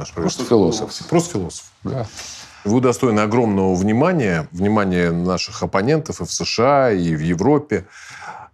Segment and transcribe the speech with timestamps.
[0.00, 1.08] наш Просто философ.
[1.08, 1.64] Просто философ.
[1.84, 2.06] Да.
[2.64, 7.86] Вы удостоены огромного внимания, внимания наших оппонентов и в США, и в Европе,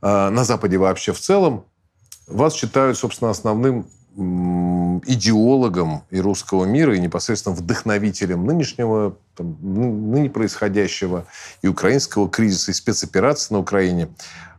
[0.03, 1.65] э, на Западе вообще в целом.
[2.27, 3.87] Вас считают, собственно, основным
[5.07, 11.27] идеологом и русского мира, и непосредственно вдохновителем нынешнего, там, ныне происходящего
[11.61, 14.09] и украинского кризиса, и спецоперации на Украине.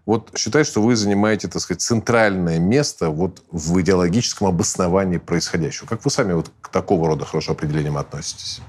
[0.08, 5.86] Вот считаю, что вы занимаете, так сказать, центральное место вот в идеологическом обосновании происходящего.
[5.86, 8.62] Как вы сами вот к такого рода хорошим определениям относитесь?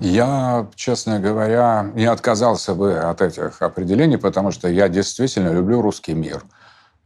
[0.00, 6.12] Я, честно говоря, не отказался бы от этих определений, потому что я действительно люблю русский
[6.12, 6.42] мир–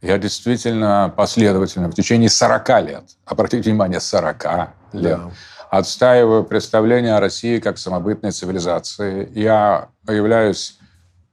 [0.03, 4.45] я действительно последовательно в течение 40 лет, обратите внимание, 40
[4.91, 5.31] лет, да.
[5.69, 9.29] отстаиваю представление о России как самобытной цивилизации.
[9.33, 10.77] Я являюсь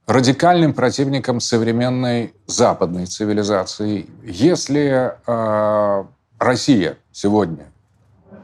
[0.07, 4.07] радикальным противником современной западной цивилизации.
[4.23, 6.03] Если э,
[6.39, 7.65] Россия сегодня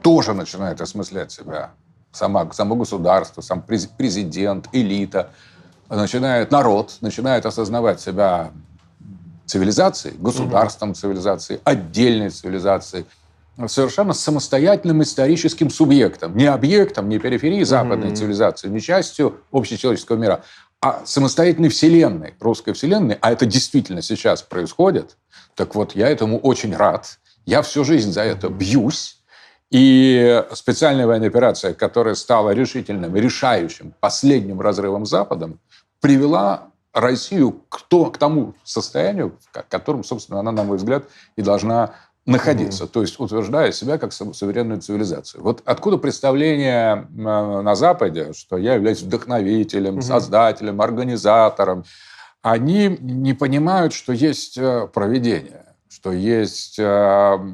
[0.02, 1.72] тоже начинает осмыслять себя,
[2.12, 5.32] сама, само государство, сам президент, элита,
[5.90, 8.52] начинает народ, начинает осознавать себя
[9.46, 13.06] цивилизации, государством цивилизации, отдельной цивилизации,
[13.68, 18.16] совершенно самостоятельным историческим субъектом, не объектом, не периферией западной mm-hmm.
[18.16, 20.44] цивилизации, не частью общечеловеческого мира,
[20.88, 25.18] а самостоятельной вселенной, русской вселенной, а это действительно сейчас происходит,
[25.56, 27.20] так вот я этому очень рад.
[27.46, 29.22] Я всю жизнь за это бьюсь.
[29.70, 35.60] И специальная военная операция, которая стала решительным, решающим, последним разрывом с Западом,
[36.00, 41.04] привела Россию к, то, к тому состоянию, в котором, собственно, она, на мой взгляд,
[41.36, 41.96] и должна
[42.28, 42.90] находиться, mm-hmm.
[42.90, 45.42] то есть утверждая себя как суверенную цивилизацию.
[45.42, 50.02] Вот откуда представление э, на Западе, что я являюсь вдохновителем, mm-hmm.
[50.02, 51.86] создателем, организатором,
[52.42, 56.84] они не понимают, что есть э, проведение, что есть э,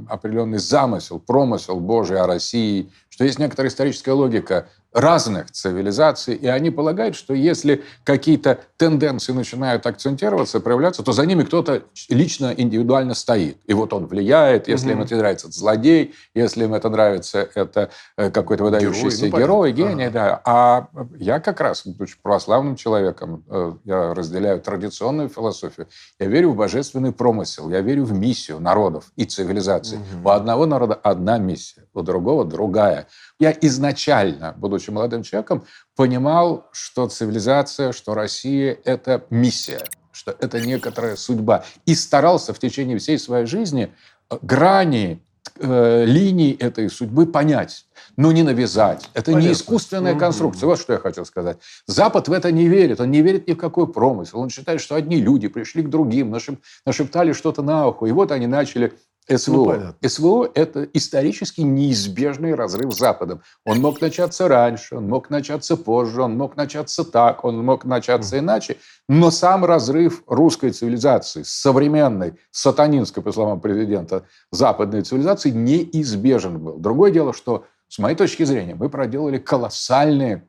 [0.09, 6.69] определенный замысел, промысел Божий о России, что есть некоторая историческая логика разных цивилизаций, и они
[6.69, 13.58] полагают, что если какие-то тенденции начинают акцентироваться, проявляться, то за ними кто-то лично, индивидуально стоит.
[13.65, 14.99] И вот он влияет, если угу.
[14.99, 19.39] им это нравится, это злодей, если им это нравится, это э, какой-то выдающийся герой, ну,
[19.39, 20.05] герой гений.
[20.05, 20.11] Ага.
[20.14, 20.42] Да.
[20.45, 20.87] А
[21.17, 25.87] я как раз, будучи православным человеком, э, я разделяю традиционную философию,
[26.20, 29.98] я верю в божественный промысел, я верю в миссию народов и цивилизаций.
[29.98, 30.30] Угу.
[30.30, 33.08] У одного народа одна миссия, у другого другая.
[33.43, 35.65] Я изначально, будучи молодым человеком,
[35.98, 39.83] понимал, что цивилизация, что Россия– это миссия,
[40.14, 41.65] что это некоторая судьба.
[41.86, 43.92] И старался в течение всей своей жизни
[44.30, 45.21] э, грани,
[45.59, 49.09] э, линии этой судьбы понять, но не навязать.
[49.14, 49.48] Это Понятно.
[49.48, 50.67] не искусственная конструкция.
[50.67, 51.58] Вот что я хочу сказать.
[51.86, 53.02] Запад в это не верит.
[53.02, 54.39] Он не верит ни в какой промысел.
[54.39, 58.31] Он считает, что одни люди пришли к другим, нашеп, нашептали что-то на ухо, и вот
[58.31, 58.93] они начали
[59.28, 59.95] СВО.
[60.02, 63.42] Ну, СВО– это исторически неизбежный разрыв с Западом.
[63.66, 68.36] Он мог начаться раньше, он мог начаться позже, он мог начаться так, он мог начаться
[68.36, 68.39] mm.
[68.39, 68.78] иначе.
[69.08, 76.78] Но сам разрыв русской цивилизации современной, сатанинской, по словам президента, западной цивилизации неизбежен был.
[76.78, 80.48] Другое дело, что, с моей точки зрения, мы проделали колоссальные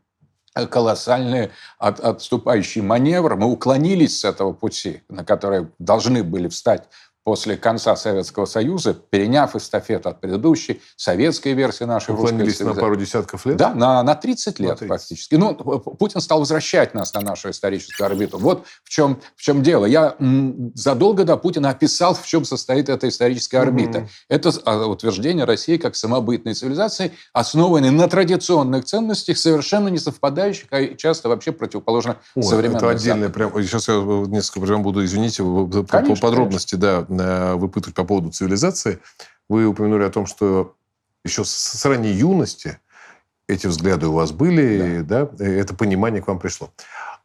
[0.70, 3.34] колоссальный от, отступающий маневр.
[3.34, 6.88] Мы уклонились с этого пути, на который должны были встать
[7.24, 13.46] после конца Советского Союза, переняв эстафету от предыдущей советской версии нашей русской на пару десятков
[13.46, 13.56] лет?
[13.56, 14.88] Да, на, на 30 лет на 30.
[14.88, 15.34] фактически.
[15.36, 18.38] Ну, Путин стал возвращать нас на нашу историческую орбиту.
[18.38, 19.86] Вот в чем, в чем дело.
[19.86, 20.16] Я
[20.74, 24.00] задолго до Путина описал, в чем состоит эта историческая орбита.
[24.00, 24.08] Угу.
[24.28, 30.94] Это а, утверждение России как самобытной цивилизации, основанной на традиционных ценностях, совершенно не совпадающих, а
[30.94, 32.84] часто вообще противоположно О, современным.
[32.84, 33.50] Это отдельное прям...
[33.62, 35.42] Сейчас я несколько прям буду, извините,
[35.88, 37.06] конечно, по подробности, конечно.
[37.08, 39.00] да Э, выпытывать по поводу цивилизации.
[39.48, 40.74] Вы упомянули о том, что
[41.24, 42.78] еще с ранней юности
[43.46, 45.26] эти взгляды у вас были, да.
[45.26, 46.70] да, это понимание к вам пришло.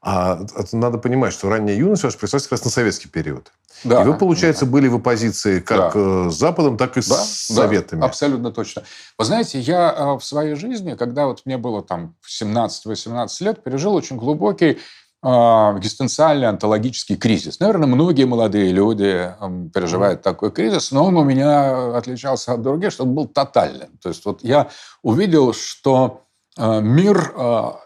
[0.02, 3.52] А надо понимать, что ранняя юность ваша пришлась как раз на советский период.
[3.84, 4.04] Да.
[4.04, 4.72] И вы, получается, да.
[4.72, 6.00] были в оппозиции как да.
[6.00, 7.16] Э, с Западом, так и да.
[7.16, 8.02] с Советами.
[8.02, 8.84] Да, абсолютно точно.
[9.18, 13.94] Вы знаете, я э, в своей жизни, когда вот мне было там 17-18 лет, пережил
[13.94, 14.80] очень глубокий
[15.22, 17.60] экзистенциальный онтологический кризис.
[17.60, 19.30] Наверное, многие молодые люди
[19.74, 23.98] переживают такой кризис, но он у меня отличался от других, что он был тотальным.
[24.02, 24.70] То есть вот я
[25.04, 26.24] увидел, что
[26.58, 27.80] а, мир а,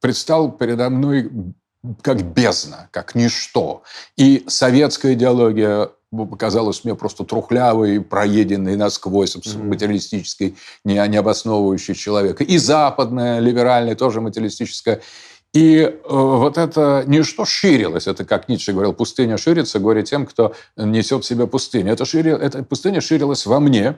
[0.00, 1.30] предстал передо мной
[2.02, 3.82] как бездна, как ничто.
[4.16, 12.44] И советская идеология показалась мне просто трухлявой, проеденной насквозь, материалистической, не, не обосновывающей человека.
[12.44, 15.00] И западная, либеральная, тоже материалистическая.
[15.54, 18.06] И э, вот это ничто ширилось.
[18.06, 21.92] Это, как Ницше говорил, пустыня ширится, горе тем, кто несет в себе пустыню.
[21.92, 22.32] Это, шири...
[22.32, 23.96] эта пустыня ширилась во мне.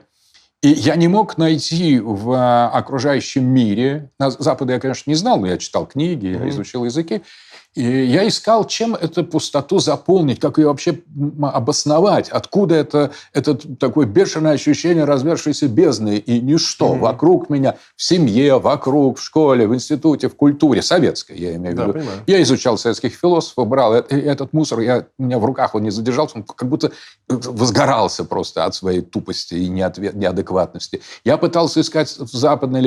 [0.61, 5.47] И я не мог найти в окружающем мире, на Западе я, конечно, не знал, но
[5.47, 6.49] я читал книги, mm-hmm.
[6.49, 7.23] изучил языки,
[7.73, 10.99] и я искал, чем эту пустоту заполнить, как ее вообще
[11.41, 16.99] обосновать, откуда это, это такое бешеное ощущение развершейся бездны и ничто mm-hmm.
[16.99, 21.79] вокруг меня, в семье, вокруг, в школе, в институте, в культуре, советской, я имею в
[21.79, 21.93] виду.
[21.93, 25.91] Да, я изучал советских философов, брал этот мусор, я, у меня в руках он не
[25.91, 26.91] задержался, он как будто
[27.29, 31.01] возгорался просто от своей тупости и неадекватности.
[31.23, 32.81] Я пытался искать в западной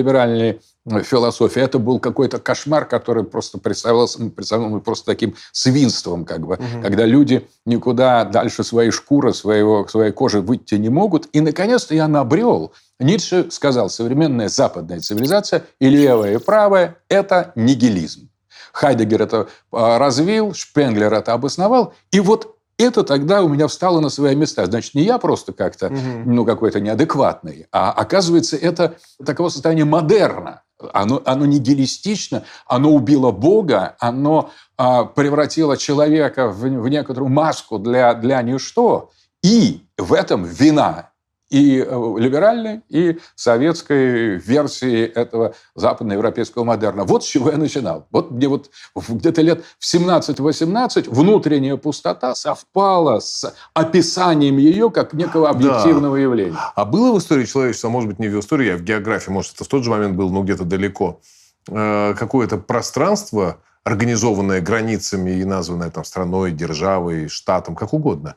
[0.84, 1.60] либеральной философии.
[1.60, 6.82] Это был какой-то кошмар, который просто представлялся, представлялся просто таким свинством, как бы, угу.
[6.82, 11.28] когда люди никуда дальше своей шкуры, своего, своей кожи выйти не могут.
[11.32, 12.72] И, наконец-то, я набрел.
[13.00, 18.28] Ницше сказал, современная западная цивилизация и левая, и правая– это нигилизм.
[18.72, 21.94] Хайдегер это а, развил, Шпенглер это обосновал.
[22.10, 24.66] И вот это тогда у меня встало на свои места.
[24.66, 25.96] Значит, не я просто как-то, угу.
[26.26, 30.63] ну, какой-то неадекватный, а оказывается, это такого состояния модерна.
[30.92, 38.14] Оно, оно нигилистично, оно убило Бога, оно а, превратило человека в, в некоторую маску для,
[38.14, 39.10] для ничто.
[39.42, 41.10] И в этом вина
[41.50, 47.04] и э, либеральной, и советской версии этого западноевропейского модерна.
[47.04, 48.06] Вот с чего я начинал.
[48.10, 55.50] Вот мне вот где-то лет в 17-18 внутренняя пустота совпала с описанием ее как некого
[55.50, 56.22] объективного да.
[56.22, 56.58] явления.
[56.74, 59.64] А было в истории человечества, может быть, не в истории, а в географии, может, это
[59.64, 61.20] в тот же момент был, но где-то далеко,
[61.68, 68.36] э, какое-то пространство, организованное границами и названное там страной, державой, штатом, как угодно,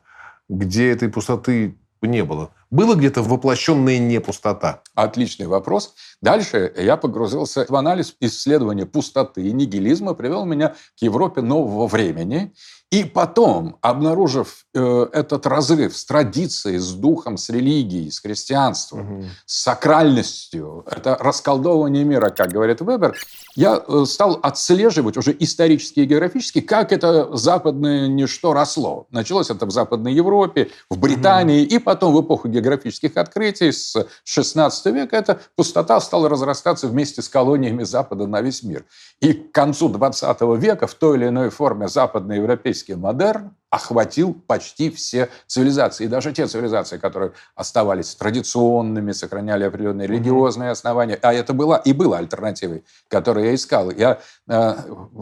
[0.50, 2.52] где этой пустоты не было.
[2.70, 4.82] Было где-то воплощенная не пустота?
[4.94, 5.94] Отличный вопрос.
[6.22, 12.54] Дальше я погрузился в анализ исследования пустоты и нигилизма, привел меня к Европе нового времени.
[12.90, 19.26] И потом, обнаружив э, этот разрыв с традицией, с духом, с религией, с христианством, угу.
[19.46, 23.18] с сакральностью, это расколдовывание мира, как говорит Вебер,
[23.56, 29.08] я э, стал отслеживать уже исторически и географически, как это западное ничто росло.
[29.12, 31.76] Началось это в Западной Европе, в Британии, угу.
[31.76, 33.96] и потом в эпоху географических открытий с
[34.26, 38.86] XVI века эта пустота стала разрастаться вместе с колониями Запада на весь мир.
[39.20, 45.30] И к концу XX века в той или иной форме западноевропейский модерн охватил почти все
[45.46, 46.06] цивилизации.
[46.06, 51.20] И даже те цивилизации, которые оставались традиционными, сохраняли определенные религиозные основания.
[51.22, 53.92] А это была и была альтернативой, которую я искал.
[53.92, 54.76] Я, э,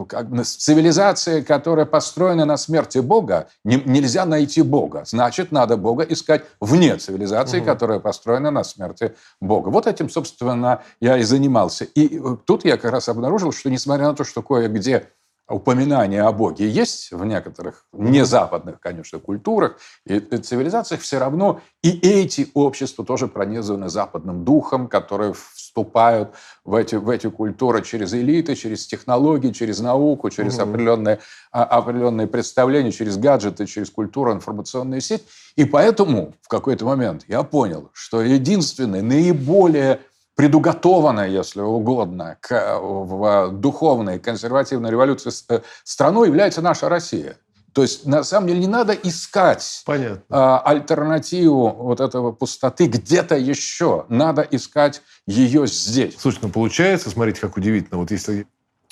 [0.07, 5.03] как, цивилизация, которая построена на смерти Бога, не, нельзя найти Бога.
[5.06, 7.65] Значит, надо Бога искать вне цивилизации, угу.
[7.65, 9.69] которая построена на смерти Бога.
[9.69, 11.86] Вот этим, собственно, я и занимался.
[11.86, 15.07] И э, тут я как раз обнаружил, что несмотря на то, что кое-где
[15.47, 22.50] упоминание о Боге есть в некоторых незападных, конечно, культурах и цивилизациях, все равно и эти
[22.56, 26.30] общества тоже пронизаны западным духом, которые вступают
[26.63, 30.69] в эти, в эти культуры через элиты, через технологии, через науку, через угу.
[30.69, 31.19] определенные,
[31.51, 35.24] а, определенные представления, через гаджеты, через культуру, информационную сеть.
[35.56, 40.00] И поэтому в какой-то момент я понял, что единственный, наиболее
[40.36, 47.38] предуготованная, если угодно, к, в духовной консервативной революции э, страной является наша Россия.
[47.76, 50.22] То есть, на самом деле, не надо искать Понятно.
[50.30, 54.06] А, альтернативу вот этого пустоты где-то еще.
[54.08, 56.16] Надо искать ее здесь.
[56.18, 58.00] Слушай, ну получается, смотрите, как удивительно.
[58.00, 58.48] Вот если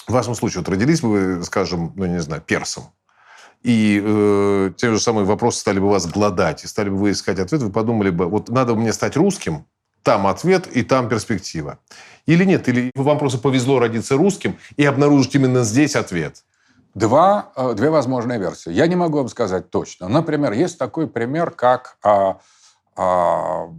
[0.06, 2.84] в вашем случае вот родились бы вы, скажем, ну не знаю, персом,
[3.62, 7.40] и э, те же самые вопросы стали бы вас гладать, и стали бы вы искать
[7.40, 9.66] ответ, вы подумали бы, вот надо мне стать русским,
[10.04, 11.80] там ответ и там перспектива.
[12.26, 12.70] Или нет?
[12.70, 16.44] Или вам просто повезло родиться русским и обнаружить именно здесь ответ?
[16.94, 18.72] Два, э, две возможные версии.
[18.72, 20.08] Я не могу вам сказать точно.
[20.08, 22.38] Например, есть такой пример, как а,
[22.96, 23.70] а,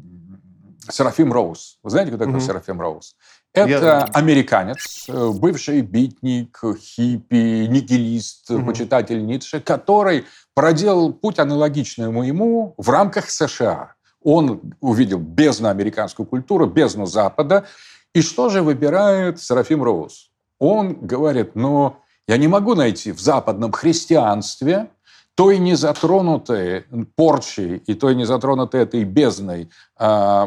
[0.90, 1.78] Серафим Роуз.
[1.82, 2.44] Вы знаете, кто такой угу.
[2.44, 3.14] Серафим Роуз?
[3.52, 4.04] Это Я...
[4.12, 8.66] американец, э, бывший битник, хиппи, нигилист, угу.
[8.66, 13.94] почитатель Ницше, который проделал путь аналогичный моему в рамках США.
[14.24, 17.66] Он увидел бездну американскую культуру, бездну Запада.
[18.14, 20.30] И что же выбирает Серафим Роуз?
[20.58, 24.88] Он говорит, ну, я не могу найти в западном христианстве
[25.34, 29.68] той не затронутой порчей и той не затронутой этой бездной э,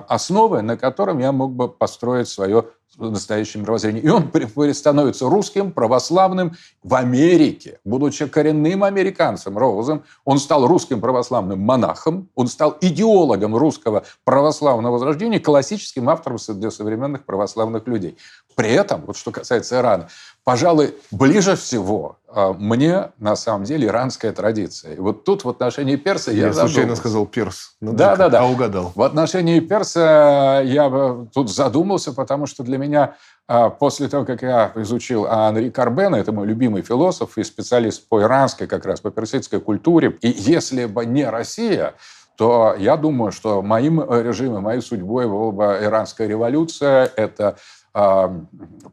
[0.08, 2.66] основы, на котором я мог бы построить свое
[2.98, 4.04] настоящее мировоззрение.
[4.04, 4.32] И он
[4.74, 7.80] становится русским, православным в Америке.
[7.86, 15.40] Будучи коренным американцем Роузом, он стал русским православным монахом, он стал идеологом русского православного возрождения,
[15.40, 18.18] классическим автором для современных православных людей.
[18.58, 20.08] При этом, вот что касается Ирана,
[20.44, 24.96] пожалуй, ближе всего а, мне, на самом деле, иранская традиция.
[24.96, 27.76] И вот тут в отношении перса я, я случайно сказал перс.
[27.82, 28.40] Ну, да, да, да.
[28.40, 28.94] А угадал.
[28.96, 30.90] В отношении перса я
[31.32, 33.16] тут задумался, потому что для меня
[33.48, 38.24] а, после того, как я изучил Анри Карбена, это мой любимый философ и специалист по
[38.24, 41.94] иранской, как раз по персидской культуре, и если бы не Россия,
[42.38, 47.12] то я думаю, что моим режимом, моей судьбой была бы иранская революция.
[47.16, 47.58] Это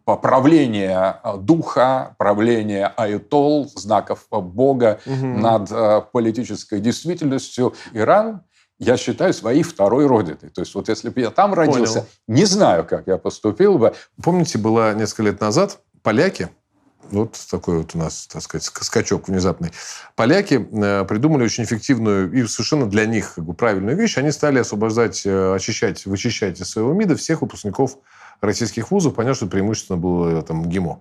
[0.04, 5.26] правление духа, правление айтол, знаков Бога угу.
[5.26, 7.75] над э, политической действительностью.
[7.92, 8.42] Иран
[8.78, 10.50] я считаю своей второй родиной.
[10.50, 12.08] То есть вот если бы я там родился, Понял.
[12.28, 13.94] не знаю, как я поступил бы.
[14.23, 16.50] Помните, было несколько лет назад поляки,
[17.11, 19.73] вот такой вот у нас, так сказать, скачок внезапный.
[20.16, 24.18] Поляки э, придумали очень эффективную и совершенно для них как бы, правильную вещь.
[24.18, 27.99] Они стали освобождать, э, очищать, вычищать из своего МИДа всех выпускников
[28.44, 31.00] российских вузов, понятно, что преимущественно было там ГИМО.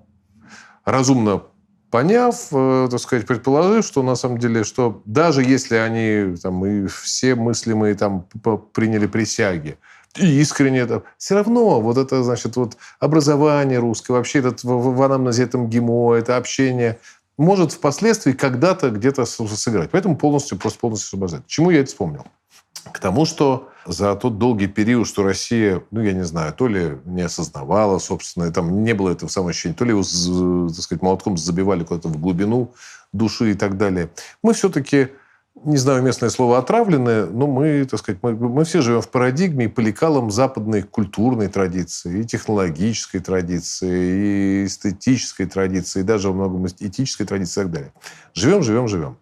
[0.86, 1.44] Разумно
[1.92, 6.88] поняв, э, так сказать, предположив, что на самом деле, что даже если они там и
[6.88, 8.28] все мыслимые там
[8.74, 9.78] приняли присяги,
[10.18, 15.02] и искренне это, все равно вот это, значит, вот образование русское, вообще этот в, в
[15.02, 17.00] анамнезе этом ГИМО, это общение,
[17.38, 19.92] может впоследствии когда-то где-то сыграть.
[19.92, 21.48] Поэтому полностью, просто полностью освобождать.
[21.48, 22.26] Чему я это вспомнил?
[22.92, 26.98] К тому, что за тот долгий период, что Россия, ну, я не знаю, то ли
[27.06, 30.04] не осознавала, собственно, там не было этого самоощущения, то ли его,
[30.70, 32.74] так сказать, молотком забивали куда-то в глубину
[33.12, 34.10] души и так далее.
[34.42, 35.10] Мы все-таки,
[35.64, 39.66] не знаю местное слово отравленные, но мы, так сказать, мы, мы все живем в парадигме
[39.66, 46.34] и по лекалам западной культурной традиции, и технологической традиции, и эстетической традиции, и даже во
[46.34, 47.94] многом этической традиции и так далее.
[48.34, 49.18] Живем, живем, живем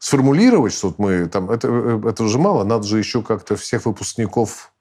[0.00, 4.72] сформулировать, что мы там, это, э, это уже мало, надо же еще как-то всех выпускников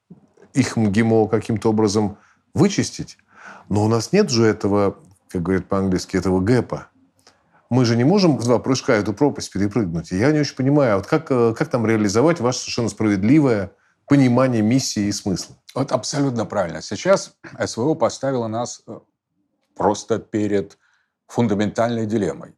[0.54, 2.18] их МГИМО каким-то образом
[2.54, 3.18] вычистить.
[3.68, 4.98] Но у нас нет же этого,
[5.28, 6.88] как говорят по-английски, этого гэпа.
[7.70, 10.12] Мы же не можем в два прыжка эту пропасть перепрыгнуть.
[10.12, 13.72] И я не очень понимаю, вот как, э, как там реализовать ваше совершенно справедливое
[14.06, 15.58] понимание миссии и смысла?
[15.76, 16.82] Вот абсолютно правильно.
[16.82, 19.00] Сейчас СВО поставило нас э,
[19.76, 20.78] просто перед
[21.28, 22.56] фундаментальной дилеммой.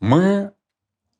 [0.00, 0.52] Мы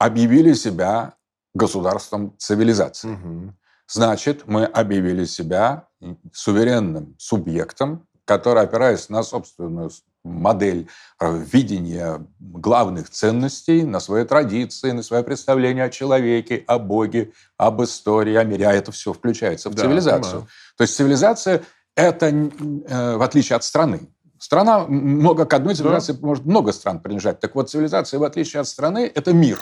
[0.02, 1.14] объявили себя
[1.54, 3.12] государством цивилизации.
[3.12, 3.54] Угу.
[3.88, 5.87] Значит, мы объявили себя
[6.32, 9.90] суверенным субъектом, который, опираясь на собственную
[10.25, 10.88] модель
[11.21, 17.82] э, видения главных ценностей, на свои традиции, на свое представление о человеке, о Боге, об
[17.82, 18.66] истории, о мире.
[18.66, 20.32] А это все включается в да, цивилизацию.
[20.32, 20.49] Понимаю.
[20.76, 21.62] То есть цивилизация–
[21.97, 26.26] это, э, в отличие от страны, Страна много к одной цивилизации да.
[26.26, 27.38] может много стран принадлежать.
[27.38, 29.61] Так вот, цивилизация, в отличие от страны, это мир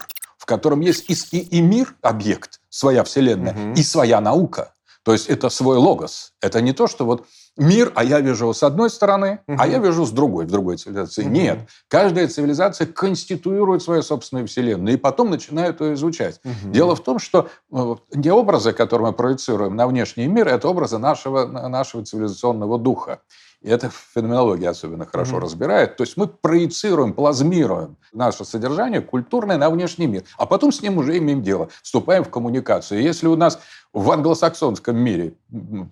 [0.50, 3.80] котором есть и, и, и мир, объект, своя вселенная, угу.
[3.80, 4.75] и своя наука.
[5.04, 6.33] То есть это свой логос.
[6.42, 7.25] Это не то, что вот
[7.57, 9.57] мир, а я вижу с одной стороны, угу.
[9.61, 11.23] а я вижу с другой, в другой цивилизации.
[11.23, 11.30] Угу.
[11.30, 11.59] Нет.
[11.88, 16.40] Каждая цивилизация конституирует свою собственную вселенную, и потом начинают ее изучать.
[16.45, 16.73] Угу.
[16.73, 20.99] Дело в том, что э, те образы, которые мы проецируем на внешний мир, это образы
[20.99, 23.21] нашего, нашего цивилизационного духа.
[23.62, 25.40] И это феноменология особенно хорошо mm-hmm.
[25.40, 25.97] разбирает.
[25.97, 30.97] То есть мы проецируем, плазмируем наше содержание культурное на внешний мир, а потом с ним
[30.97, 33.02] уже имеем дело, вступаем в коммуникацию.
[33.02, 33.61] Если у нас
[33.93, 35.35] в англосаксонском мире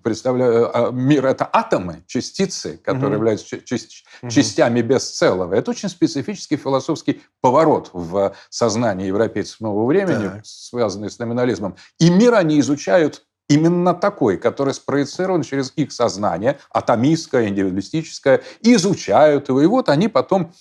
[0.03, 3.13] представляю, а, мир это атомы, частицы, которые mm-hmm.
[3.13, 4.29] являются часть, mm-hmm.
[4.29, 10.45] частями бесцелого, это очень специфический философский поворот в сознании европейцев нового времени, так.
[10.45, 11.75] связанный с номинализмом.
[11.99, 19.61] И мир они изучают именно такой, который спроецирован через их сознание, атомистское, индивидуалистическое, изучают его.
[19.61, 20.53] И вот они потом,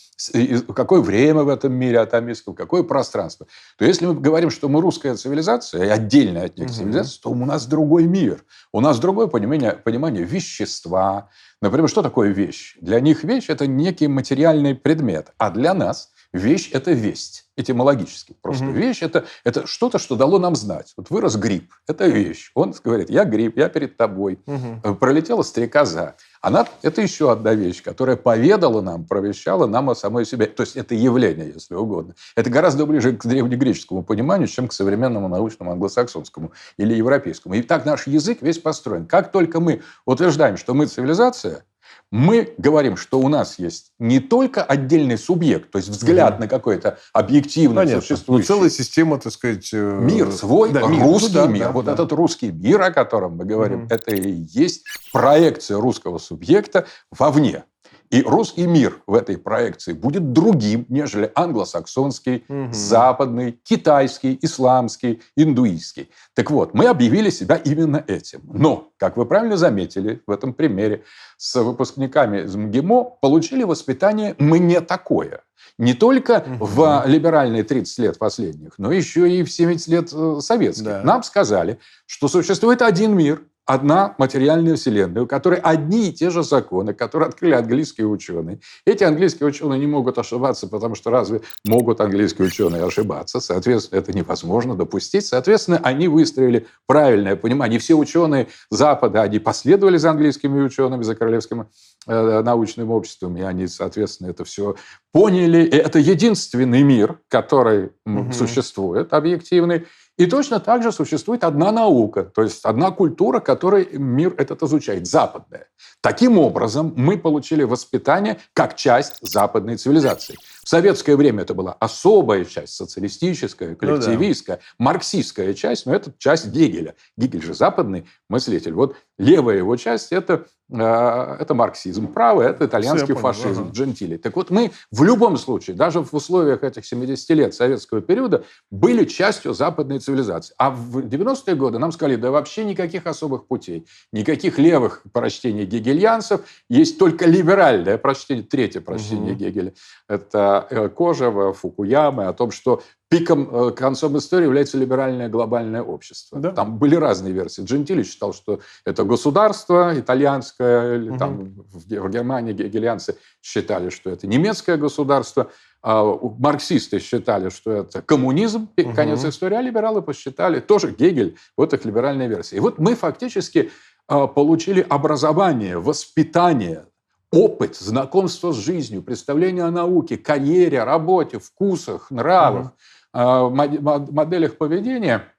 [0.75, 3.47] какое время в этом мире атомистском, какое пространство.
[3.77, 6.75] То если мы говорим, что мы русская цивилизация, и отдельная от них угу.
[6.75, 8.43] цивилизация, то у нас другой мир.
[8.73, 11.29] У нас другое понимание, понимание вещества.
[11.61, 12.77] Например, что такое вещь?
[12.81, 18.37] Для них вещь– это некий материальный предмет, а для нас– Вещь– это весть, этимологически.
[18.43, 18.73] Просто угу.
[18.73, 20.93] вещь это,– это что-то, что дало нам знать.
[20.99, 22.51] Вот вырос гриб– это вещь.
[22.55, 24.39] Он говорит, я гриб, я перед тобой.
[24.45, 24.97] Угу.
[24.97, 26.17] Пролетела стрекоза.
[26.43, 30.45] Она– это еще одна вещь, которая поведала нам, провещала нам о самой себе.
[30.47, 32.15] То есть это явление, если угодно.
[32.37, 37.55] Это гораздо ближе к древнегреческому пониманию, чем к современному научному англосаксонскому или европейскому.
[37.55, 39.07] И так наш язык весь построен.
[39.07, 41.65] Как только мы утверждаем, что мы цивилизация–
[42.11, 46.43] мы говорим, что у нас есть не только отдельный субъект, то есть взгляд угу.
[46.43, 48.01] на какой-то объективный Понятно.
[48.01, 48.49] существующий.
[48.49, 49.69] Ну, целая система, так сказать...
[49.73, 51.03] Э, мир свой, да, мир.
[51.03, 51.65] русский ну, да, мир.
[51.65, 51.93] Да, вот да.
[51.93, 53.95] этот русский мир, о котором мы говорим, угу.
[53.95, 57.65] это и есть проекция русского субъекта вовне.
[58.11, 62.73] И русский мир в этой проекции будет другим, нежели англосаксонский, угу.
[62.73, 66.11] западный, китайский, исламский, индуистский.
[66.35, 68.41] Так вот, мы объявили себя именно этим.
[68.45, 71.05] Но, как вы правильно заметили в этом примере,
[71.37, 75.43] с выпускниками из МГИМО получили воспитание «мы не такое».
[75.77, 76.65] Не только угу.
[76.65, 80.85] в либеральные 30 лет последних, но еще и в 70 лет э, советских.
[80.85, 81.03] Да.
[81.05, 86.43] Нам сказали, что существует один мир, одна материальная вселенная, у которой одни и те же
[86.43, 88.61] законы, которые открыли английские ученые.
[88.87, 93.41] Эти английские ученые не могут ошибаться, потому что разве могут английские ученые ошибаться?
[93.41, 95.27] Соответственно, это невозможно допустить.
[95.27, 97.79] Соответственно, они выстроили правильное понимание.
[97.79, 101.69] Все ученые Запада, они последовали за английскими учеными, за королевским
[102.07, 104.77] э, научным обществом, и они, соответственно, это все
[105.13, 105.65] поняли.
[105.65, 108.33] И это единственный мир, который угу.
[108.33, 109.87] существует, объективный,
[110.19, 115.07] и точно так же существует одна наука, то есть одна культура, которой мир этот изучает,
[115.07, 115.69] западная.
[116.01, 120.35] Таким образом, мы получили воспитание как часть западной цивилизации.
[120.65, 124.85] В советское время это была особая часть, социалистическая, коллективистская, ну, да.
[124.85, 126.97] марксистская часть, но это часть Гегеля.
[127.17, 128.73] Гегель же западный мыслитель.
[128.73, 133.73] Вот левая его часть это, это марксизм, правая это итальянский Все фашизм, ага.
[133.73, 134.17] джентили.
[134.17, 139.05] Так вот мы в любом случае, даже в условиях этих 70 лет советского периода, были
[139.05, 140.55] частью западной цивилизации.
[140.59, 146.43] А в 90-е годы нам сказали, да вообще никаких особых путей, никаких левых прочтений гегельянцев,
[146.69, 149.41] есть только либеральное прочтение, третье прочтение угу.
[149.41, 149.73] Гегеля.
[150.09, 156.39] Это Э, Кожева, Фукуямы, о том, что пиком, э, концом истории является либеральное глобальное общество.
[156.39, 156.53] Да.
[156.53, 157.63] Там были разные версии.
[157.63, 161.19] Джентили считал, что это государство итальянское, или угу.
[161.19, 165.51] там в Германии гегельянцы считали, что это немецкое государство.
[165.81, 166.05] А
[166.39, 168.93] марксисты считали, что это коммунизм, угу.
[168.95, 172.57] конец истории, а либералы посчитали, тоже Гегель, вот их либеральная версия.
[172.57, 173.71] И вот мы фактически
[174.09, 176.87] а, получили образование, воспитание
[177.31, 182.98] опыт, знакомство с жизнью, представление о науке, карьере, работе, вкусах, нравах, mm-hmm.
[183.13, 185.33] Моделях поведения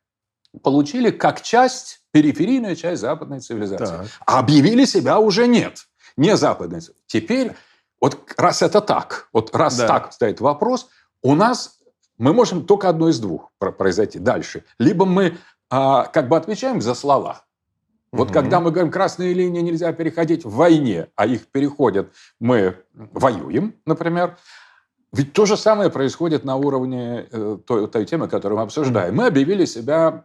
[0.64, 3.98] получили как часть, периферийная часть западной цивилизации.
[3.98, 4.08] Так.
[4.26, 5.86] А объявили себя уже нет.
[6.18, 6.82] Не западной.
[7.06, 7.54] Теперь,
[8.02, 9.88] вот раз это так, вот раз да.
[9.88, 10.90] так стоит вопрос,
[11.22, 11.80] у нас
[12.18, 14.64] мы можем только одно из двух произойти дальше.
[14.80, 15.38] Либо мы
[15.70, 17.46] а, как бы отвечаем за слова,
[18.12, 18.34] вот угу.
[18.34, 24.38] когда мы говорим, красные линии нельзя переходить в войне, а их переходят, мы воюем, например,
[25.12, 29.16] ведь то же самое происходит на уровне э, той, той темы, которую мы обсуждаем.
[29.16, 30.24] Мы объявили себя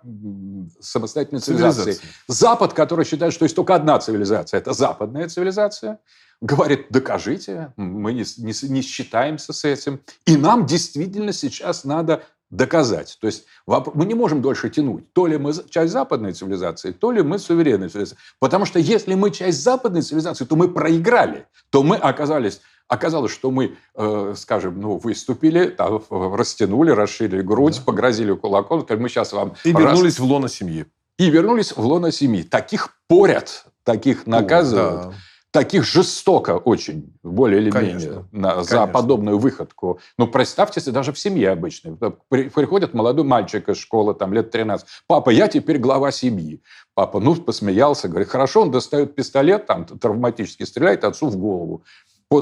[0.78, 1.98] самостоятельной цивилизацией.
[2.28, 6.00] Запад, который считает, что есть только одна цивилизация, это западная цивилизация,
[6.42, 10.00] говорит, докажите, мы не, не, не считаемся с этим.
[10.26, 13.16] И нам действительно сейчас надо доказать.
[13.20, 15.12] То есть мы не можем дольше тянуть.
[15.12, 18.18] То ли мы часть западной цивилизации, то ли мы суверенная цивилизация.
[18.38, 21.46] Потому что если мы часть западной цивилизации, то мы проиграли.
[21.70, 27.82] То мы оказались Оказалось, что мы, э, скажем, ну, выступили, там, растянули, расширили грудь, да.
[27.84, 29.54] погрозили кулаком, сказали, мы сейчас вам...
[29.64, 30.86] И вернулись в лоно семьи.
[31.18, 32.42] И вернулись в лоно семьи.
[32.42, 35.08] Таких порят, таких наказывают.
[35.08, 35.14] Да
[35.54, 37.98] таких жестоко очень, более или Конечно.
[37.98, 38.76] менее, на, Конечно.
[38.76, 40.00] за подобную выходку.
[40.18, 41.96] Ну, представьте себе, даже в семье обычной.
[42.28, 44.84] Приходит молодой мальчик из школы, там, лет 13.
[45.06, 46.60] Папа, я теперь глава семьи.
[46.94, 51.84] Папа, ну, посмеялся, говорит, хорошо, он достает пистолет, там, травматически стреляет отцу в голову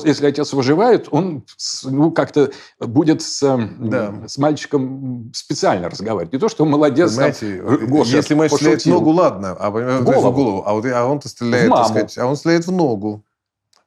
[0.04, 1.44] если отец выживает, он
[1.84, 4.14] ну, как-то будет с, да.
[4.26, 6.32] с мальчиком специально разговаривать.
[6.32, 7.12] Не то, что молодец.
[7.12, 10.30] Понимаете, там, Гоша, если мальчик стреляет в ногу, ладно, а, в голову.
[10.30, 10.62] В голову.
[10.66, 13.24] А, вот, а он-то стреляет, так сказать, а он стреляет в ногу.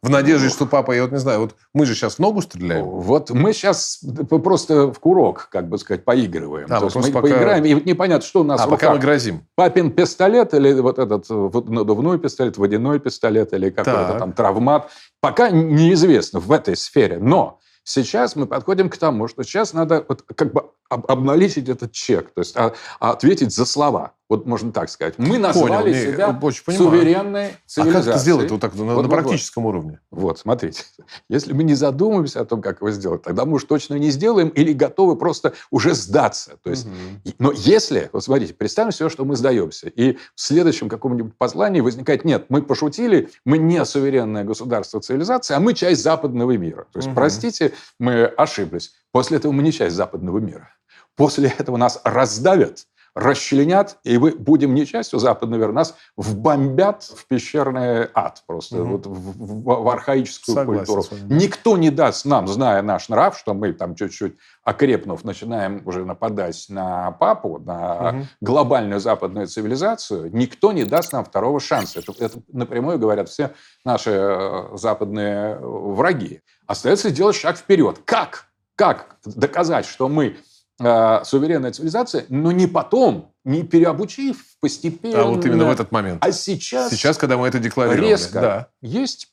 [0.01, 2.85] В надежде, что папа, я вот не знаю, вот мы же сейчас в ногу стреляем.
[2.85, 6.67] Вот мы сейчас просто в курок, как бы сказать, поигрываем.
[6.69, 7.21] А, То есть мы пока...
[7.21, 9.45] поиграем, и вот непонятно, что у нас А, пока мы грозим.
[9.55, 14.89] Папин пистолет или вот этот надувной пистолет, водяной пистолет или какой-то там травмат.
[15.21, 17.17] Пока неизвестно в этой сфере.
[17.19, 22.31] Но сейчас мы подходим к тому, что сейчас надо вот как бы обналичить этот чек,
[22.33, 24.13] то есть а, а ответить за слова.
[24.27, 25.19] Вот можно так сказать.
[25.19, 27.89] Мы назвали Понял, себя не, очень суверенной цивилизацией.
[27.89, 29.69] А как это сделать вот так на, вот, на практическом вот.
[29.69, 29.99] уровне?
[30.09, 30.83] Вот, смотрите.
[31.29, 34.49] Если мы не задумываемся о том, как его сделать, тогда мы уж точно не сделаем
[34.49, 36.57] или готовы просто уже сдаться.
[36.63, 37.33] То есть, угу.
[37.37, 42.25] Но если, вот смотрите, представим себе, что мы сдаемся, и в следующем каком-нибудь послании возникает,
[42.25, 46.87] нет, мы пошутили, мы не суверенное государство цивилизации, а мы часть западного мира.
[46.91, 47.15] То есть, угу.
[47.15, 48.93] простите, мы ошиблись.
[49.15, 50.75] После этого мы не часть западного мира.
[51.15, 57.25] После этого нас раздавят, расчленят, и мы будем не частью Западного мира, нас вбомбят в
[57.25, 58.91] пещерный ад просто, угу.
[58.91, 61.17] вот в, в, в архаическую Согласен культуру.
[61.29, 66.65] Никто не даст нам, зная наш нрав, что мы там чуть-чуть окрепнув, начинаем уже нападать
[66.67, 68.27] на папу, на угу.
[68.41, 71.99] глобальную западную цивилизацию, никто не даст нам второго шанса.
[71.99, 73.51] Это, это напрямую говорят все
[73.85, 76.41] наши э, западные враги.
[76.67, 78.01] Остается сделать шаг вперед.
[78.03, 78.49] Как?
[78.75, 80.37] Как доказать, что мы
[80.79, 85.21] э, суверенная цивилизация, но не потом, не переобучив постепенно.
[85.21, 86.23] А вот именно в этот момент.
[86.23, 86.91] А сейчас...
[86.91, 88.09] Сейчас, когда мы это декларируем.
[88.09, 88.41] Резко.
[88.41, 88.67] Да.
[88.81, 89.31] Есть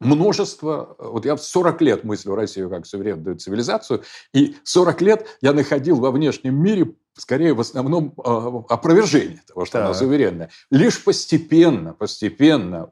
[0.00, 0.96] множество...
[0.98, 4.02] Вот я 40 лет мыслю Россию как суверенную цивилизацию,
[4.32, 9.74] и 40 лет я находил во внешнем мире скорее в основном э, опровержение того, что
[9.74, 9.84] так.
[9.84, 10.50] она суверенная.
[10.70, 12.88] Лишь постепенно, постепенно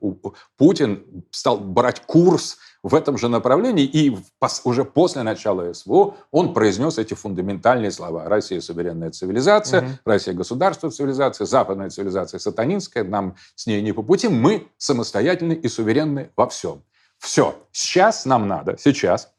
[0.56, 2.58] Путин стал брать курс
[2.88, 4.16] в этом же направлении, и
[4.64, 8.28] уже после начала СВО он произнес эти фундаментальные слова.
[8.28, 9.90] Россия– суверенная цивилизация, угу.
[10.04, 15.68] Россия– государство цивилизация, западная цивилизация– сатанинская, нам с ней не по пути, мы самостоятельны и
[15.68, 16.82] суверенны во всем.
[17.18, 17.56] Все.
[17.72, 19.32] Сейчас нам надо, сейчас,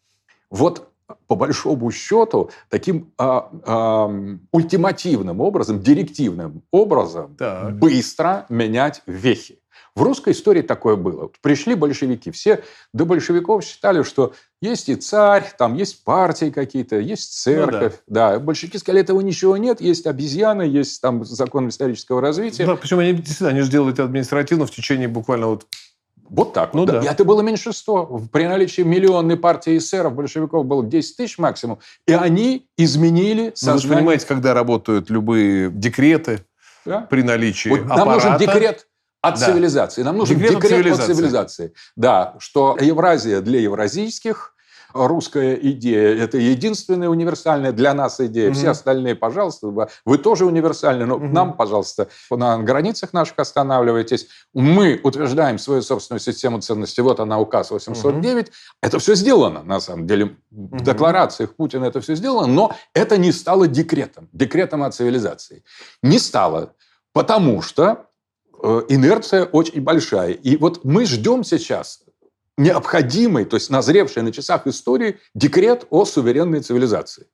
[0.50, 0.90] вот
[1.28, 4.12] по большому счету, таким а, а,
[4.52, 7.78] ультимативным образом, директивным образом так.
[7.80, 9.60] быстро менять вехи.
[9.96, 11.30] В русской истории такое было.
[11.42, 12.32] Пришли большевики.
[12.32, 17.94] Все до большевиков считали, что есть и царь, там есть партии какие-то, есть церковь.
[18.08, 18.32] Ну, да.
[18.32, 18.40] да.
[18.40, 22.66] Большевики сказали, этого ничего нет, есть обезьяны, есть там закон исторического развития.
[22.66, 25.66] Да, причем они действительно они же делают это административно в течение буквально вот
[26.30, 26.74] вот так.
[26.74, 27.00] Ну, да.
[27.00, 28.22] И это было меньшинство.
[28.32, 31.80] При наличии миллионной партии эсеров, большевиков было 10 тысяч максимум.
[32.06, 33.62] И они изменили сознание.
[33.64, 36.46] Ну, вы же понимаете, когда работают любые декреты
[36.86, 37.02] да?
[37.02, 38.06] при наличии вот аппарата...
[38.06, 38.88] Нам нужен декрет
[39.22, 39.46] от да.
[39.46, 40.04] цивилизации.
[40.04, 41.02] Нам нужен декрет, декрет от, цивилизации.
[41.02, 41.74] от цивилизации.
[41.96, 44.54] Да, что Евразия для евразийских,
[44.94, 48.50] русская идея– это единственная универсальная для нас идея.
[48.50, 48.58] Угу.
[48.58, 49.68] Все остальные, пожалуйста,
[50.06, 51.26] вы тоже универсальны, но угу.
[51.26, 54.28] нам, пожалуйста, на границах наших останавливайтесь.
[54.54, 57.02] Мы утверждаем свою собственную систему ценностей.
[57.02, 58.48] Вот она, указ 809.
[58.48, 58.54] Угу.
[58.82, 60.38] Это все сделано, на самом деле.
[60.50, 60.84] В угу.
[60.84, 65.64] декларациях Путина это все сделано, но это не стало декретом, декретом о цивилизации.
[66.02, 66.74] Не стало,
[67.14, 68.09] потому что
[68.90, 70.32] инерция очень большая.
[70.32, 72.02] И вот мы ждем сейчас
[72.58, 77.28] необходимый, то есть назревший на часах истории декрет о суверенной цивилизации.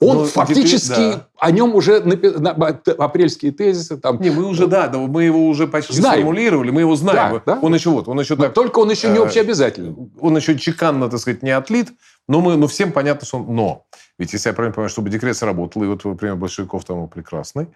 [0.00, 1.28] Он Но фактически, да.
[1.38, 2.30] о нем уже напи...
[2.30, 2.50] на...
[2.50, 4.20] апрельские тезисы там.
[4.20, 6.22] Не, мы уже да, мы его уже почти знаем.
[6.22, 7.40] сформулировали, мы его знаем.
[7.46, 7.60] Да, да?
[7.62, 8.52] Он еще вот, он еще так.
[8.52, 9.94] Только он еще не э, общеобязательный.
[10.20, 11.92] Он еще чеканно, так сказать, не отлит.
[12.28, 13.54] Но мы, но всем понятно, что он.
[13.54, 13.86] Но
[14.18, 17.68] ведь если я правильно понимаю, чтобы декрет сработал, и вот например большевиков там прекрасный, э,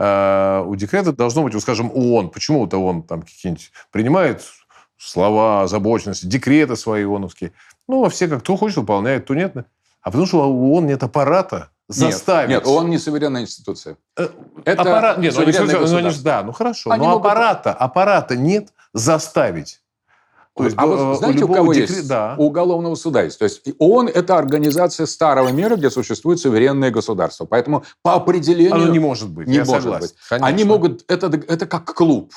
[0.00, 2.30] у декрета должно быть, вот, скажем, ООН.
[2.30, 4.42] Почему-то он там какие-нибудь принимает
[4.96, 7.52] слова озабоченности, декреты свои ООНовские.
[7.88, 9.54] Ну, а все как кто хочет выполняет, то нет.
[9.56, 12.50] А потому что у ООН нет аппарата заставить.
[12.50, 13.96] Нет, нет ООН не суверенная институция.
[14.16, 14.28] Э,
[14.64, 16.92] Это аппарат, нет, ну, суверенное ну, да, ну хорошо.
[16.92, 17.26] Они но могут...
[17.26, 19.82] аппарата, аппарата нет заставить.
[20.56, 21.90] То есть, а вот э, знаете, у, у кого декрет...
[21.90, 22.08] есть?
[22.08, 22.34] Да.
[22.36, 23.38] У уголовного суда есть.
[23.38, 27.46] То есть ООН– это организация старого мира, где существует суверенное государство.
[27.46, 28.74] Поэтому по определению...
[28.74, 30.08] Оно не может быть, не может согласен.
[30.08, 30.42] Быть.
[30.42, 31.04] Они могут...
[31.08, 32.32] Это, это как клуб.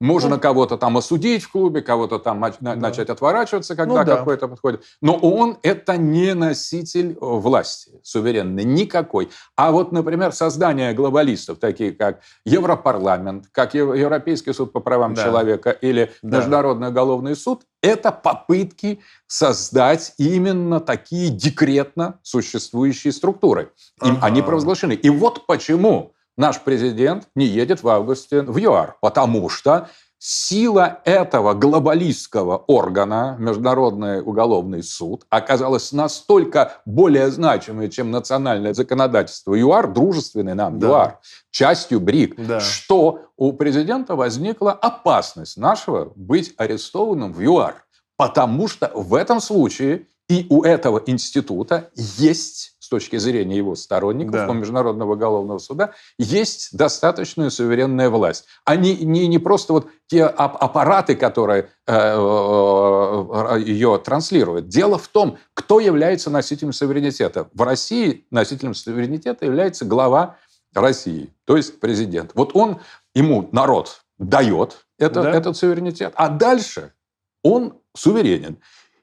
[0.00, 2.76] Можно ну, кого-то там осудить в клубе, кого-то там да.
[2.76, 4.16] начать отворачиваться, когда ну, да.
[4.16, 4.84] какой-то подходит.
[5.02, 9.28] Но он это не носитель э, власти суверенной, никакой.
[9.56, 15.24] А вот, например, создание глобалистов, такие как Европарламент, как Европейский суд по правам да.
[15.24, 16.38] человека или да.
[16.38, 23.72] Международный уголовный суд, это попытки создать именно такие декретно существующие структуры.
[24.04, 24.26] Им ага.
[24.26, 24.92] они провозглашены.
[24.92, 31.54] И вот почему наш президент не едет в августе в ЮАР, потому что сила этого
[31.54, 40.78] глобалистского органа, Международный уголовный суд, оказалась настолько более значимой, чем национальное законодательство ЮАР, дружественный нам
[40.78, 40.88] да.
[40.88, 41.18] ЮАР,
[41.50, 42.60] частью БРИК, да.
[42.60, 47.84] что у президента возникла опасность нашего быть арестованным в ЮАР.
[48.16, 54.32] Потому что в этом случае и у этого института есть с точки зрения его сторонников,
[54.32, 54.48] да.
[54.48, 58.46] у Международного уголовного суда, есть достаточная суверенная власть.
[58.64, 64.68] Они не, не просто вот те аппараты, которые э, э, ее транслируют.
[64.68, 67.50] Дело в том, кто является носителем суверенитета.
[67.52, 70.36] В России носителем суверенитета является глава
[70.72, 72.30] России, то есть президент.
[72.32, 72.80] Вот он,
[73.14, 75.32] ему народ дает это, да.
[75.32, 76.94] этот суверенитет, а дальше
[77.42, 78.56] он суверенен.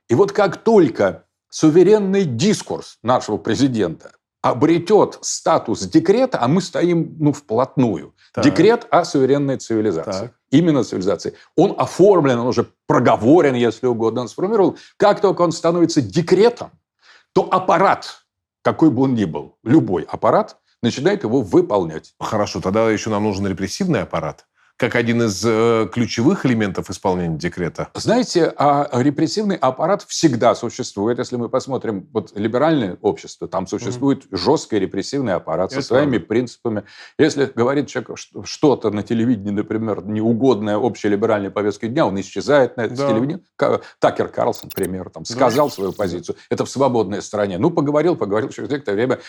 [0.10, 1.25] И вот как только
[1.56, 8.14] суверенный дискурс нашего президента обретет статус декрета, а мы стоим ну, вплотную.
[8.34, 8.44] Так.
[8.44, 10.28] Декрет о суверенной цивилизации.
[10.28, 10.34] Так.
[10.52, 11.34] Именно цивилизации.
[11.56, 14.78] Он оформлен, он уже проговорен, если угодно, он сформировал.
[14.98, 16.72] Как только он становится декретом,
[17.32, 18.26] то аппарат,
[18.62, 22.16] какой бы он ни был, любой аппарат, начинает его выполнять.
[22.20, 24.46] Хорошо, тогда еще нам нужен репрессивный аппарат
[24.78, 27.90] как один из э, ключевых элементов исполнения декрета?
[27.94, 31.18] Знаете, а репрессивный аппарат всегда существует.
[31.18, 34.38] Если мы посмотрим вот либеральное общество, там существует mm-hmm.
[34.38, 36.28] жесткий репрессивный аппарат Это со своими правда.
[36.28, 36.84] принципами.
[37.18, 42.82] Если говорит человек что-то на телевидении, например, неугодное общей либеральной повестке дня, он исчезает на
[42.82, 43.10] это да.
[43.10, 43.44] телевидении.
[44.00, 45.74] Такер Карлсон, например, там, сказал да.
[45.74, 46.36] свою позицию.
[46.50, 47.58] Это в свободной стране.
[47.58, 49.20] Ну, по-говорил, поговорил, через некоторое время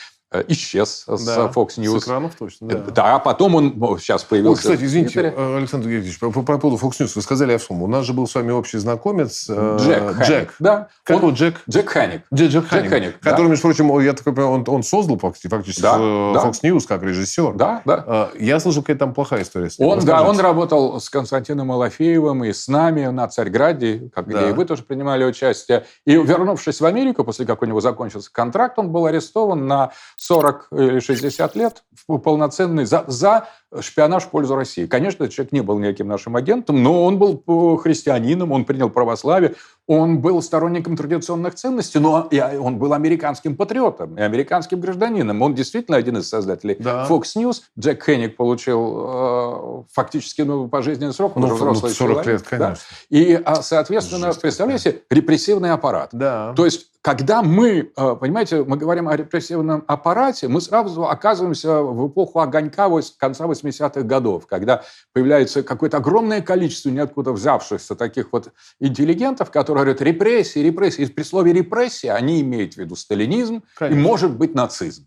[0.48, 1.16] исчез да.
[1.16, 2.00] с Fox News.
[2.00, 2.78] С экранов точно, да.
[2.78, 4.68] Да, а потом он сейчас появился...
[4.68, 7.84] Ой, кстати, извините, Э, Александр Георгиевич, по, по поводу Fox News, вы сказали о сумму.
[7.84, 10.20] У нас же был с вами общий знакомец э, Джек.
[10.26, 10.54] Джек.
[10.58, 10.88] Да.
[11.04, 11.60] Как он, Джек?
[11.68, 12.22] Джек Ханик.
[12.32, 12.84] Джек, Джек Ханик.
[12.84, 13.50] Джек Ханик который, да.
[13.50, 16.68] между прочим, я такой он, он создал фактически да, Fox да.
[16.68, 17.54] News как режиссер.
[17.54, 18.30] Да, да.
[18.34, 19.88] Э, я слышал, какая там плохая история с ним.
[19.88, 24.38] Он, да, он работал с Константином Малафеевым и с нами на Царьграде, как, да.
[24.38, 25.84] где и вы тоже принимали участие.
[26.04, 30.68] И вернувшись в Америку, после как у него закончился контракт, он был арестован на 40
[30.72, 33.48] или 60 лет полноценный за, за
[33.80, 34.86] шпионаж в пользу России.
[34.86, 38.90] Конечно, этот человек не был никаким нашим агентом, но он был э, христианином, он принял
[38.90, 39.54] православие,
[39.86, 42.28] он был сторонником традиционных ценностей, но
[42.60, 45.42] он был американским патриотом и американским гражданином.
[45.42, 47.06] Он действительно один из создателей да.
[47.08, 47.62] Fox News.
[47.78, 52.26] Джек Хенник получил э, фактически ну, пожизненный срок, он ну, уже взрослый 40 человек.
[52.26, 52.74] лет, конечно.
[53.10, 53.16] Да?
[53.16, 56.10] И, а, соответственно, Жестко, представляете, репрессивный аппарат.
[56.12, 56.52] Да.
[56.54, 62.08] То есть когда мы, э, понимаете, мы говорим о репрессивном аппарате, мы сразу оказываемся в
[62.08, 69.50] эпоху огонька конца 80-х годов, когда появляется какое-то огромное количество ниоткуда взявшихся таких вот интеллигентов,
[69.50, 71.02] которые говорят репрессии, репрессии.
[71.02, 73.98] И при слове репрессия они имеют в виду сталинизм Конечно.
[73.98, 75.06] и, может быть, нацизм.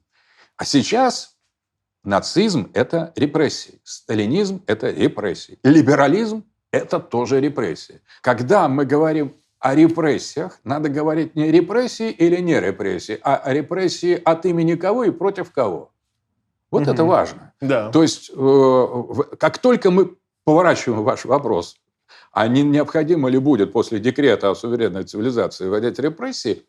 [0.57, 1.38] А сейчас
[2.03, 8.01] нацизм– это репрессии, сталинизм– это репрессии, либерализм– это тоже репрессии.
[8.21, 14.19] Когда мы говорим о репрессиях, надо говорить не репрессии или не репрессии, а о репрессии
[14.23, 15.91] от имени кого и против кого.
[16.71, 16.91] Вот угу.
[16.91, 17.53] это важно.
[17.62, 17.89] Да.
[17.89, 21.77] То есть, э, как только мы поворачиваем ваш вопрос,
[22.32, 26.65] а не необходимо ли будет после декрета о суверенной цивилизации вводить репрессии,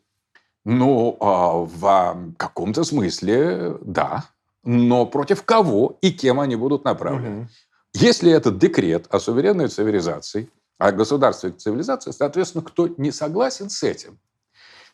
[0.65, 4.25] ну, а в каком-то смысле да.
[4.63, 7.41] Но против кого и кем они будут направлены?
[7.41, 7.47] Угу.
[7.93, 10.49] Если этот декрет о суверенной цивилизации–
[10.81, 14.17] о государстве цивилизации, соответственно, кто не согласен с этим,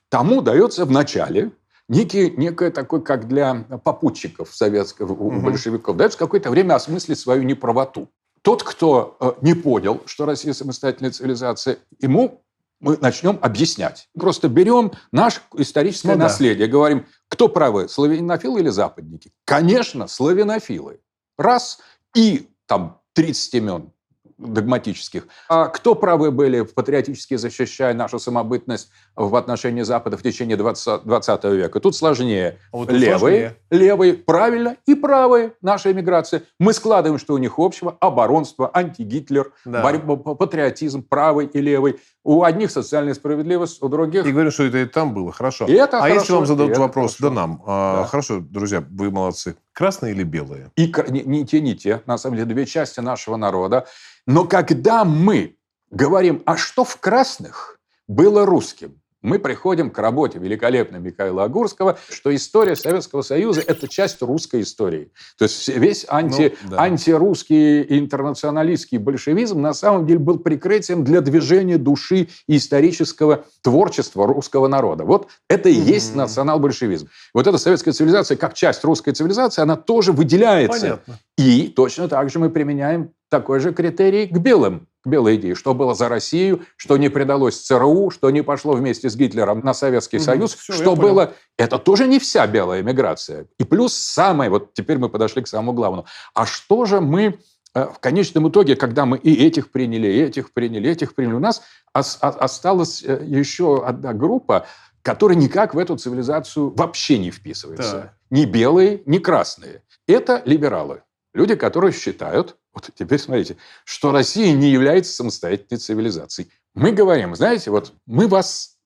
[0.10, 1.52] тому дается в начале
[1.89, 5.41] некий, некое такое, как для попутчиков советского, у угу.
[5.41, 8.10] большевиков, дается какое-то время осмыслить свою неправоту.
[8.41, 12.43] Тот, кто э, не понял, что Россия самостоятельная цивилизация, ему
[12.80, 14.08] мы начнем объяснять.
[14.17, 16.71] Просто берем наше историческое ну, наследие, да.
[16.71, 19.32] говорим, кто правы, славянофилы или западники?
[19.45, 21.00] Конечно, славянофилы.
[21.38, 21.80] Раз,
[22.15, 23.91] и там 30 имен
[24.38, 25.28] догматических.
[25.50, 31.43] А кто правы были патриотически защищая нашу самобытность в отношении Запада в течение 20, 20
[31.45, 31.80] века?
[31.80, 32.60] Тут сложнее.
[32.71, 33.56] А вот левые, сложнее.
[33.71, 36.43] левые, правильно, и правые наша эмиграция.
[36.60, 37.97] Мы складываем, что у них общего.
[38.00, 39.82] Оборонство, антигитлер, да.
[39.82, 42.00] борьба, патриотизм, правый и левый.
[42.23, 44.26] У одних социальная справедливость, у других...
[44.26, 45.32] И говорю, что это и там было.
[45.32, 45.65] Хорошо.
[45.65, 47.30] И это а хорошо, если вам зададут вопрос, хорошо.
[47.30, 47.63] да нам.
[47.65, 48.08] А, да.
[48.08, 49.56] Хорошо, друзья, вы молодцы.
[49.78, 50.72] Красные или белые?
[50.76, 52.02] И не, те, не те.
[52.08, 53.86] На самом деле, две части нашего народа.
[54.26, 55.56] Но когда мы
[55.92, 62.34] говорим, а что в красных было русским, мы приходим к работе великолепной Михаила Агурского, что
[62.36, 65.12] история Советского Союза– это часть русской истории.
[65.38, 66.82] То есть весь анти, ну, да.
[66.82, 74.67] антирусский интернационалистский большевизм на самом деле был прикрытием для движения души и исторического творчества русского
[74.67, 75.03] народа.
[75.03, 75.91] Вот это и mm-hmm.
[75.91, 77.10] есть национал-большевизм.
[77.34, 80.80] Вот эта советская цивилизация, как часть русской цивилизации, она тоже выделяется.
[80.80, 81.19] Понятно.
[81.38, 85.96] И точно так же мы применяем такой же критерий к белым белой идеи, что было
[85.96, 90.24] за Россию, что не предалось ЦРУ, что не пошло вместе с Гитлером на Советский угу,
[90.26, 91.34] Союз, все, что было...
[91.58, 93.48] Это тоже не вся белая миграция.
[93.60, 96.06] И плюс самое, вот теперь мы подошли к самому главному.
[96.34, 97.39] А что же мы
[97.74, 101.36] э, в конечном итоге, когда мы и этих приняли, и этих приняли, и этих приняли,
[101.36, 104.67] у нас осталась э, еще одна группа,
[105.02, 107.91] которая никак в эту цивилизацию вообще не вписывается.
[107.91, 108.13] Да.
[108.30, 109.84] Ни белые, ни красные.
[110.06, 111.02] Это либералы.
[111.38, 116.50] Люди, которые считают, вот теперь смотрите, что Россия не является самостоятельной цивилизацией.
[116.73, 118.80] Мы говорим, знаете, вот мы вас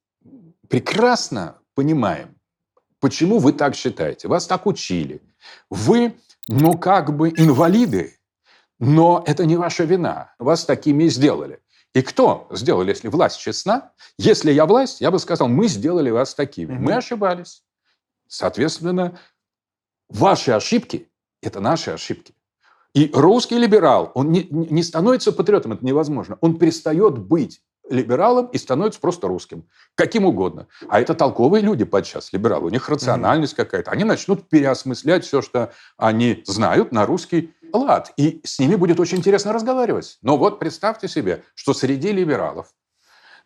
[0.67, 2.35] прекрасно понимаем,
[2.99, 4.27] почему вы так считаете.
[4.27, 5.21] Вас так учили.
[5.69, 6.13] Вы,
[6.49, 8.19] ну, как бы инвалиды,
[8.79, 10.35] но это не ваша вина.
[10.37, 11.61] Вас такими сделали.
[11.93, 13.93] И кто сделал, если власть честна?
[14.17, 16.77] Если я власть, я бы сказал, мы сделали вас такими.
[16.77, 17.63] Мы ошибались.
[18.27, 19.17] Соответственно,
[20.09, 21.09] ваши ошибки–
[21.41, 22.35] это наши ошибки.
[22.93, 26.37] И русский либерал, он не, не становится патриотом, это невозможно.
[26.41, 29.65] Он перестает быть либералом и становится просто русским.
[29.95, 30.67] Каким угодно.
[30.89, 32.67] А это толковые люди подчас, либералы.
[32.67, 33.57] У них рациональность mm-hmm.
[33.57, 33.91] какая-то.
[33.91, 38.13] Они начнут переосмыслять все, что они знают на русский лад.
[38.17, 40.17] И с ними будет очень интересно разговаривать.
[40.21, 42.73] Но вот представьте себе, что среди либералов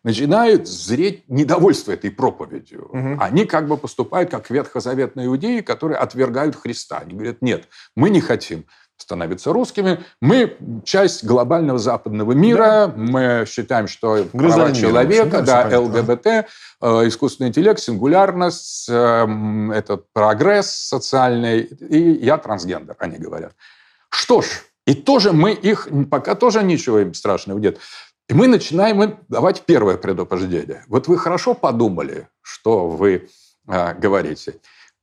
[0.02, 2.88] начинают зреть недовольство этой проповедью.
[2.92, 3.16] Угу.
[3.20, 6.98] Они как бы поступают как ветхозаветные иудеи, которые отвергают Христа.
[6.98, 10.04] Они говорят, нет, мы не хотим становиться русскими.
[10.20, 12.86] Мы часть глобального западного мира.
[12.88, 12.92] Да.
[12.96, 16.44] Мы считаем, что права человека, да, ЛГБТ, э,
[16.80, 19.26] искусственный интеллект, сингулярность, э,
[19.74, 21.60] этот прогресс социальный.
[21.60, 23.52] И я трансгендер, они говорят.
[24.08, 24.46] Что ж,
[24.86, 27.78] и тоже мы их, пока тоже ничего им страшного нет.
[28.28, 30.84] И мы начинаем им давать первое предупреждение.
[30.88, 33.28] Вот вы хорошо подумали, что вы
[33.68, 34.54] э, говорите.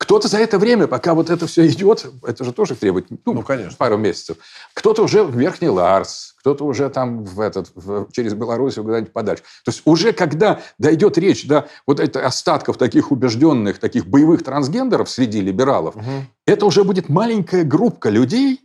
[0.03, 3.41] Кто-то за это время, пока вот это все идет, это же тоже требует ну, ну,
[3.41, 3.73] конечно.
[3.77, 4.35] пару месяцев,
[4.73, 9.43] кто-то уже в Верхний Ларс, кто-то уже там в этот, в, через Белоруссию куда-нибудь подальше.
[9.63, 15.09] То есть уже когда дойдет речь до вот это остатков таких убежденных, таких боевых трансгендеров
[15.09, 16.25] среди либералов, угу.
[16.45, 18.59] это уже будет маленькая группа людей,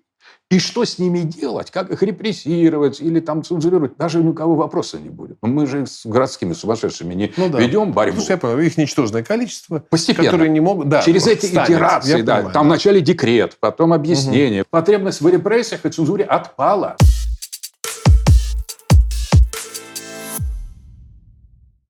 [0.51, 1.71] и что с ними делать?
[1.71, 3.99] Как их репрессировать или там цензурировать?
[3.99, 5.37] Даже ни у кого вопроса не будет.
[5.43, 7.61] Но мы же с городскими сумасшедшими не ну, да.
[7.61, 8.17] ведем борьбу.
[8.17, 9.81] Слушай, я понимаю, их ничтожное количество.
[9.81, 10.25] Постепенно.
[10.25, 10.89] Которые не могут...
[10.89, 11.69] Да, Через эти станет.
[11.69, 12.37] итерации, да.
[12.37, 12.69] Понимаю, там да.
[12.71, 14.63] вначале декрет, потом объяснение.
[14.63, 14.69] Угу.
[14.71, 16.97] Потребность в репрессиях и цензуре отпала.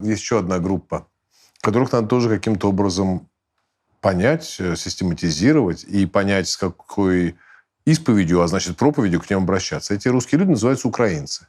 [0.00, 1.06] Есть еще одна группа,
[1.60, 3.28] которых надо тоже каким-то образом
[4.00, 7.36] понять, э, систематизировать и понять, с какой
[7.90, 9.94] исповедью, а значит проповедью к ним обращаться.
[9.94, 11.46] Эти русские люди называются украинцы.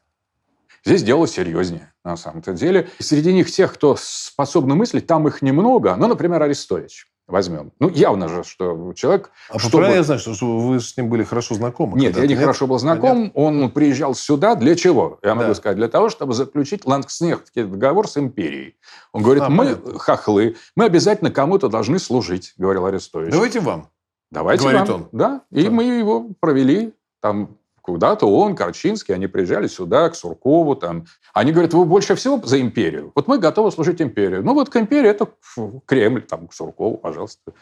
[0.86, 2.90] Здесь дело серьезнее, на самом-то деле.
[3.00, 5.96] среди них тех, кто способны мыслить, там их немного.
[5.98, 7.72] Ну, например, Арестович возьмем.
[7.80, 9.32] Ну, явно же, что человек...
[9.50, 9.84] А чтобы...
[9.86, 12.00] я знаю, что вы с ним были хорошо знакомы?
[12.00, 12.40] Нет, я не нет?
[12.40, 13.32] хорошо был знаком.
[13.32, 13.42] Понятно.
[13.42, 15.20] Он приезжал сюда для чего?
[15.22, 15.56] Я могу да.
[15.56, 18.76] сказать, для того, чтобы заключить Лангснехтский договор с империей.
[19.12, 20.00] Он говорит, а, мы понятно.
[20.00, 23.32] хохлы, мы обязательно кому-то должны служить, говорил Арестович.
[23.32, 23.90] Давайте вам.
[24.32, 25.02] Давайте Говорит вам.
[25.02, 25.10] он.
[25.12, 25.42] Да.
[25.52, 25.72] И да.
[25.72, 30.76] мы его провели там куда-то, он, Корчинский, они приезжали сюда, к Суркову.
[30.76, 31.06] Там.
[31.34, 33.12] Они говорят, вы больше всего за империю.
[33.16, 34.44] Вот мы готовы служить империю.
[34.44, 35.28] Ну вот к империи это
[35.86, 37.54] Кремль, там, к Суркову, пожалуйста.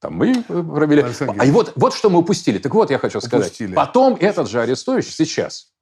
[0.00, 1.02] Там мы провели.
[1.02, 2.58] Александр а и вот, вот что мы упустили.
[2.58, 3.48] Так вот, я хочу сказать.
[3.48, 3.74] Упустили.
[3.74, 5.72] Потом этот же Арестович сейчас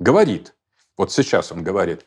[0.00, 0.54] говорит,
[0.96, 2.04] вот сейчас он говорит,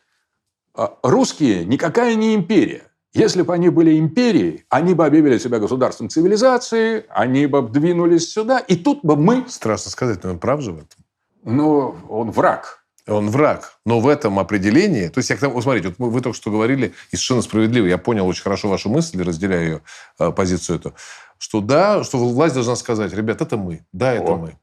[0.73, 2.91] «А русские никакая не империя.
[3.18, 8.60] Если бы они были империей, они бы объявили себя государством цивилизации, они бы двинулись сюда,
[8.60, 9.46] и тут бы мы...
[9.50, 11.04] Страшно сказать, но он прав же в этом.
[11.44, 12.84] Ну, он враг.
[13.08, 13.80] Он враг.
[13.86, 15.08] Но в этом определении...
[15.08, 15.62] То есть, я к тому...
[15.62, 19.22] Смотрите, вот вы только что говорили, и совершенно справедливо, я понял очень хорошо вашу мысль,
[19.24, 19.82] разделяю ее
[20.20, 20.94] э, позицию эту,
[21.38, 23.86] что да, что власть должна сказать, ребят, это мы.
[23.94, 24.38] Да, это О.
[24.38, 24.58] мы.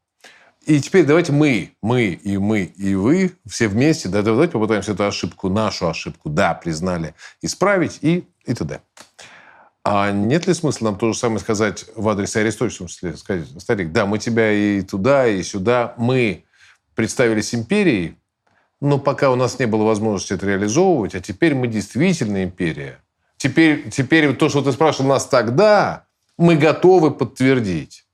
[0.67, 5.05] И теперь давайте мы, мы и мы и вы все вместе, да, давайте попытаемся эту
[5.05, 8.81] ошибку, нашу ошибку, да, признали, исправить и, и т.д.
[9.85, 14.07] А нет ли смысла нам то же самое сказать в адрес смысле, сказать, старик, да,
[14.07, 16.45] мы тебя и туда, и сюда, мы
[16.95, 18.17] представились империей,
[18.81, 23.01] но пока у нас не было возможности это реализовывать, а теперь мы действительно империя.
[23.37, 26.07] Теперь, теперь то, что ты спрашивал нас тогда,
[26.39, 28.07] мы готовы подтвердить.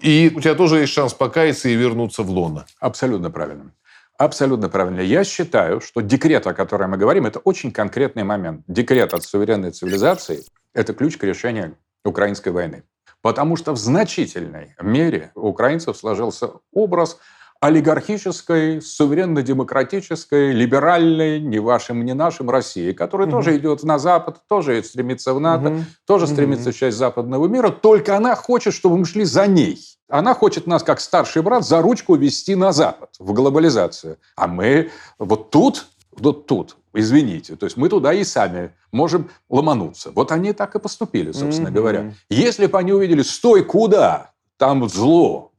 [0.00, 2.66] И у тебя тоже есть шанс покаяться и вернуться в лоно.
[2.80, 3.72] Абсолютно правильно.
[4.18, 5.00] Абсолютно правильно.
[5.00, 8.64] Я считаю, что декрет, о котором мы говорим, это очень конкретный момент.
[8.66, 10.42] Декрет от суверенной цивилизации–
[10.74, 12.82] это ключ к решению украинской войны.
[13.22, 17.18] Потому что в значительной мере у украинцев сложился образ
[17.60, 23.36] олигархической, суверенно-демократической, либеральной, не вашим, не нашим России, которая угу.
[23.36, 25.84] тоже идет на Запад, тоже стремится в НАТО, угу.
[26.06, 26.32] тоже угу.
[26.32, 29.78] стремится в часть западного мира, только она хочет, чтобы мы шли за ней.
[30.08, 34.18] Она хочет нас, как старший брат, за ручку вести на Запад, в глобализацию.
[34.36, 40.10] А мы вот тут, вот тут, извините, то есть мы туда и сами можем ломануться.
[40.14, 42.14] Вот они так и поступили, собственно mm говоря.
[42.30, 44.30] Если бы они увидели, стой, куда?
[44.56, 45.52] Там зло,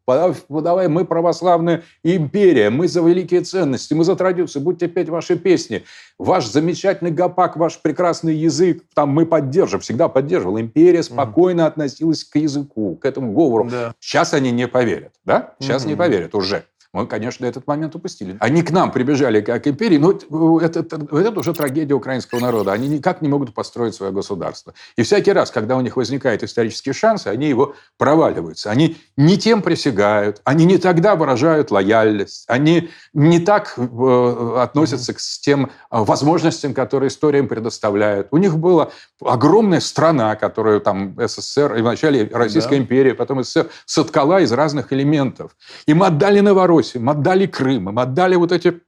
[0.50, 5.84] Давай, мы православная империя, мы за великие ценности, мы за традицию, будьте петь ваши песни.
[6.18, 10.60] Ваш замечательный гопак, ваш прекрасный язык, там мы поддержим, всегда поддерживал.
[10.60, 11.68] Империя спокойно mm-hmm.
[11.68, 13.68] относилась к языку, к этому говору.
[13.70, 13.94] Да.
[14.00, 15.54] Сейчас они не поверят, да?
[15.60, 15.88] Сейчас mm-hmm.
[15.88, 16.64] не поверят уже.
[16.92, 18.36] Мы, конечно, этот момент упустили.
[18.40, 20.12] Они к нам прибежали как империи, но
[20.60, 22.72] это, это, это уже трагедия украинского народа.
[22.72, 24.74] Они никак не могут построить свое государство.
[24.96, 28.72] И всякий раз, когда у них возникают исторические шансы, они его проваливаются.
[28.72, 35.20] Они не тем присягают, они не тогда выражают лояльность, они не так э, относятся к
[35.20, 38.30] тем э, возможностям, которые история им предоставляет.
[38.32, 38.90] У них была
[39.24, 42.82] огромная страна, которую там СССР, и вначале Российская да.
[42.82, 45.56] империя, потом СССР, соткала из разных элементов.
[45.86, 48.82] Им отдали Новороссию, им отдали Крым, им отдали вот эти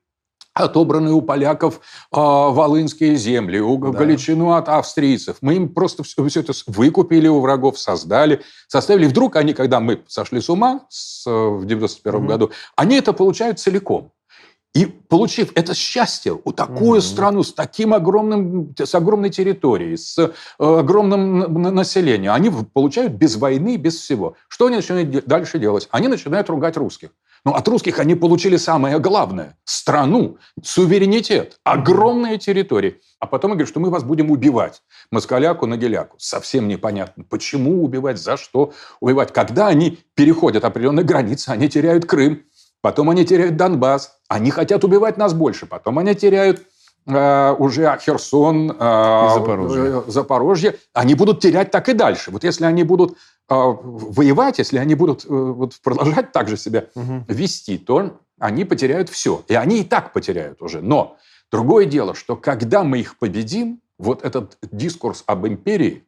[0.54, 1.80] отобранные у поляков э,
[2.12, 3.98] волынские земли, у да.
[3.98, 5.38] Галичину от австрийцев.
[5.42, 9.06] Мы им просто все, все это выкупили у врагов, создали, составили.
[9.06, 12.28] И вдруг они, когда мы сошли с ума с, в 91 угу.
[12.28, 14.12] году, они это получают целиком.
[14.74, 17.04] И получив это счастье, у такую mm-hmm.
[17.04, 23.76] страну с таким огромным, с огромной территорией, с э, огромным населением, они получают без войны,
[23.76, 24.36] без всего.
[24.48, 25.90] Что они начинают дальше делать?
[25.92, 27.10] Они начинают ругать русских.
[27.44, 33.02] Но от русских они получили самое главное– страну, суверенитет, огромные территории.
[33.20, 34.84] А потом говорят, что мы вас будем убивать.
[35.12, 36.18] Москаляку на геляку.
[36.20, 39.34] Совсем непонятно, почему убивать, за что убивать.
[39.34, 42.44] Когда они переходят определенные границы, они теряют Крым,
[42.82, 46.62] потом они теряют Донбасс, они хотят убивать нас больше, потом они теряют
[47.08, 49.84] э, уже Херсон, э, Запорожье.
[49.84, 52.30] Э, Запорожье, они будут терять так и дальше.
[52.30, 53.18] Вот если они будут
[53.56, 57.26] воевать, если они будут э, вот, продолжать так же себя угу.
[57.28, 59.44] вести, то они потеряют все.
[59.48, 60.82] И они и так потеряют уже.
[60.82, 61.18] Но
[61.52, 66.06] другое дело, что когда мы их победим, вот этот дискурс об империи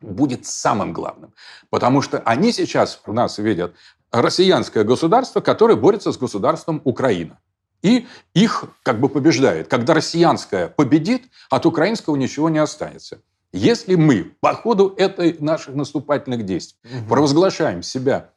[0.00, 1.32] будет самым главным.
[1.70, 3.74] Потому что они сейчас в нас видят
[4.12, 7.38] россиянское государство, которое борется с государством Украина.
[7.82, 9.68] И их как бы побеждает.
[9.68, 13.22] Когда россиянское победит, от украинского ничего не останется.
[13.52, 17.08] Если мы по ходу этой наших наступательных действий угу.
[17.08, 18.32] провозглашаем себя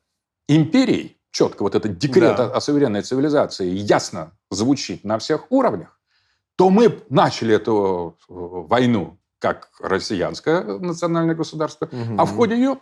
[0.47, 2.45] империей, четко вот этот декрет да.
[2.45, 5.99] о, о суверенной цивилизации ясно звучит на всех уровнях,
[6.55, 12.16] то мы начали эту э, войну как россиянское национальное государство, угу.
[12.18, 12.78] а в ходе ее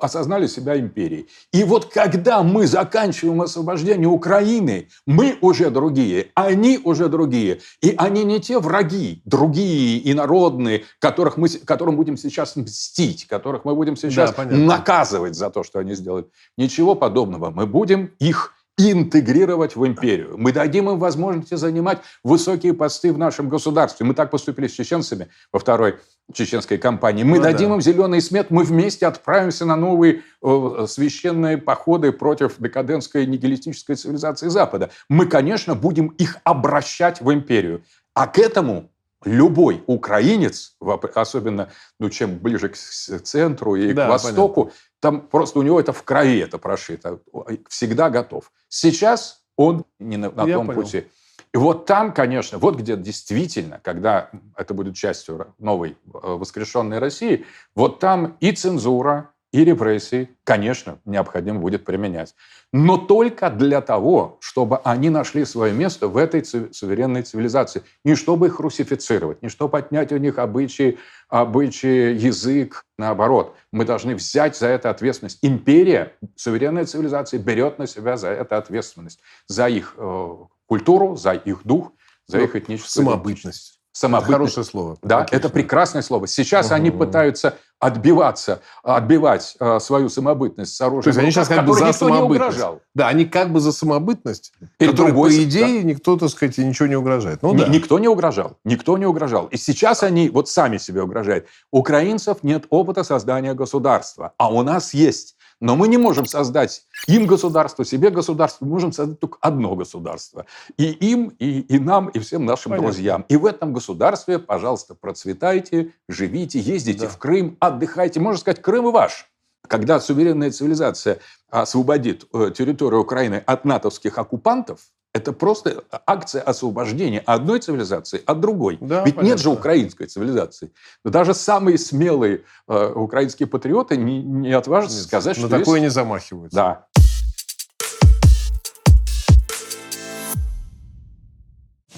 [0.00, 1.28] осознали себя империей.
[1.52, 7.60] И вот когда мы заканчиваем освобождение Украины, мы уже другие, они уже другие.
[7.80, 13.74] И они не те враги, другие инородные, которых мы, которым будем сейчас мстить, которых мы
[13.74, 16.30] будем сейчас да, наказывать за то, что они сделают.
[16.56, 17.50] Ничего подобного.
[17.50, 20.36] Мы будем их интегрировать в империю.
[20.38, 24.06] Мы дадим им возможности занимать высокие посты в нашем государстве.
[24.06, 25.96] Мы так поступили с чеченцами во второй
[26.32, 27.24] чеченской кампании.
[27.24, 27.74] Мы ну, дадим да.
[27.74, 34.48] им зеленый смет, мы вместе отправимся на новые э, священные походы против декадентской нигилистической цивилизации
[34.48, 34.90] Запада.
[35.08, 37.82] Мы, конечно, будем их обращать в империю.
[38.14, 38.90] А к этому
[39.24, 40.76] любой украинец,
[41.14, 44.80] особенно ну, чем ближе к центру и да, к востоку, понятно.
[45.00, 47.20] Там просто у него это в крови это прошито,
[47.68, 48.50] всегда готов.
[48.68, 50.82] Сейчас он не на, на том понял.
[50.82, 51.06] пути.
[51.54, 57.46] И вот там, конечно, вот где действительно, когда это будет частью новой э, воскрешенной России,
[57.74, 62.34] вот там и цензура, и репрессии, конечно, необходимо будет применять.
[62.72, 67.82] Но только для того, чтобы они нашли свое место в этой суверенной цивилизации.
[68.04, 72.84] Не чтобы их русифицировать, не чтобы отнять у них обычаи, обычаи, язык.
[72.98, 75.38] Наоборот, мы должны взять за это ответственность.
[75.40, 79.20] Империя, суверенная цивилизация берет на себя за это ответственность.
[79.46, 80.34] За их э,
[80.66, 81.92] культуру, за их дух,
[82.26, 84.32] за ну, их этническую самобытность самобытность.
[84.32, 84.98] Хорошее слово.
[85.02, 85.36] Да, Отлично.
[85.36, 86.26] это прекрасное слово.
[86.26, 86.74] Сейчас угу.
[86.74, 91.02] они пытаются отбиваться, отбивать э, свою самобытность с оружием.
[91.04, 92.58] То есть они сейчас как бы за самобытность.
[92.94, 95.88] Да, они как бы за самобытность, Перед которой, другой, по идее, да.
[95.88, 97.40] никто, так сказать, ничего не угрожает.
[97.42, 97.68] Ну, Н- да.
[97.68, 98.56] Никто не угрожал.
[98.64, 99.46] Никто не угрожал.
[99.46, 101.46] И сейчас они вот сами себе угрожают.
[101.70, 105.36] Украинцев нет опыта создания государства, а у нас есть.
[105.60, 108.64] Но мы не можем создать им государство, себе государство.
[108.64, 110.46] Мы можем создать только одно государство.
[110.76, 112.88] И им, и, и нам, и всем нашим Понятно.
[112.88, 113.24] друзьям.
[113.28, 117.08] И в этом государстве, пожалуйста, процветайте, живите, ездите да.
[117.08, 118.20] в Крым, отдыхайте.
[118.20, 119.28] Можно сказать, Крым ваш.
[119.66, 121.18] Когда суверенная цивилизация
[121.50, 124.80] освободит э, территорию Украины от натовских оккупантов,
[125.18, 128.78] это просто акция освобождения одной цивилизации от другой.
[128.80, 129.32] Да, Ведь понятно.
[129.32, 130.70] нет же украинской цивилизации.
[131.04, 135.48] Но даже самые смелые э, украинские патриоты не, не отважатся нет, сказать, что...
[135.48, 135.82] На такое есть...
[135.82, 136.56] не замахиваются.
[136.56, 136.86] Да.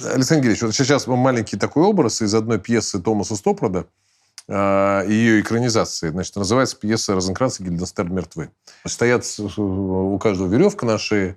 [0.03, 3.85] Александр Георгиевич, вот сейчас маленький такой образ из одной пьесы Томаса Стопрода,
[4.49, 6.09] э, ее экранизации.
[6.09, 8.51] Значит, называется пьеса «Розенкранц и Гильденстерн мертвы».
[8.87, 9.27] Стоят
[9.59, 11.37] у каждого веревка на шее,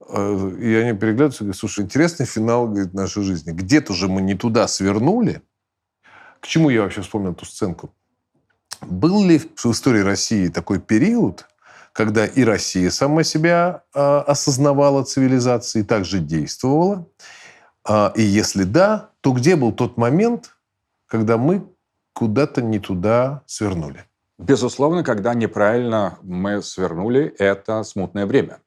[0.00, 3.52] и они переглядываются и говорят, слушай, интересный финал говорит, нашей жизни.
[3.52, 5.42] Где-то же мы не туда свернули.
[6.40, 7.92] К чему я вообще вспомнил эту сценку?
[8.82, 11.46] Был ли в истории России такой период,
[11.92, 17.08] когда и Россия сама себя э, осознавала цивилизацией, также действовала?
[17.88, 20.56] Э, и если да, то где был тот момент,
[21.06, 21.66] когда мы
[22.12, 24.04] куда-то не туда свернули?
[24.38, 28.60] Безусловно, когда неправильно мы свернули, это смутное время.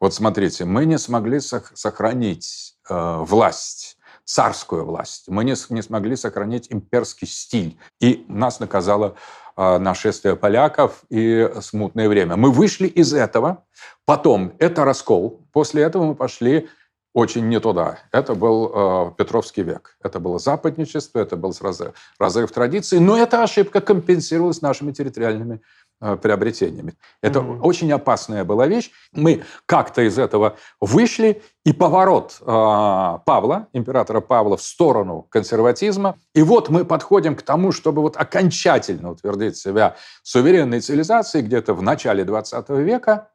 [0.00, 5.24] Вот смотрите, мы не смогли сохранить э, власть, царскую власть.
[5.28, 7.78] Мы не, не смогли сохранить имперский стиль.
[8.00, 9.14] И нас наказало
[9.56, 12.36] э, нашествие поляков и смутное время.
[12.36, 13.64] Мы вышли из этого.
[14.04, 15.46] Потом это раскол.
[15.52, 16.68] После этого мы пошли
[17.16, 18.00] очень не туда.
[18.12, 19.96] Это был э, Петровский век.
[20.02, 25.62] Это было западничество, это был разрыв, разрыв традиций, но эта ошибка компенсировалась нашими территориальными
[25.98, 26.94] приобретениями.
[27.22, 27.60] Это mm-hmm.
[27.60, 28.90] очень опасная была вещь.
[29.12, 36.16] Мы как-то из этого вышли, и поворот э, Павла, императора Павла, в сторону консерватизма.
[36.34, 41.82] И вот мы подходим к тому, чтобы вот окончательно утвердить себя суверенной цивилизацией где-то в
[41.82, 43.30] начале 20 века,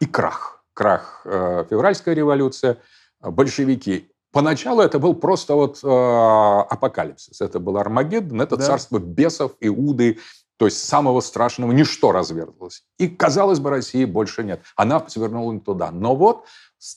[0.00, 0.64] и крах.
[0.72, 2.78] Крах э, февральская революция–
[3.20, 4.10] большевики.
[4.32, 7.40] Поначалу это был просто вот э, апокалипсис.
[7.40, 8.64] Это был Армагеддон, это да.
[8.64, 10.18] царство бесов, Иуды,
[10.56, 12.84] то есть самого страшного ничто разверзлось.
[12.98, 14.62] И, казалось бы, России больше нет.
[14.76, 15.90] Она свернула туда.
[15.90, 16.46] Но вот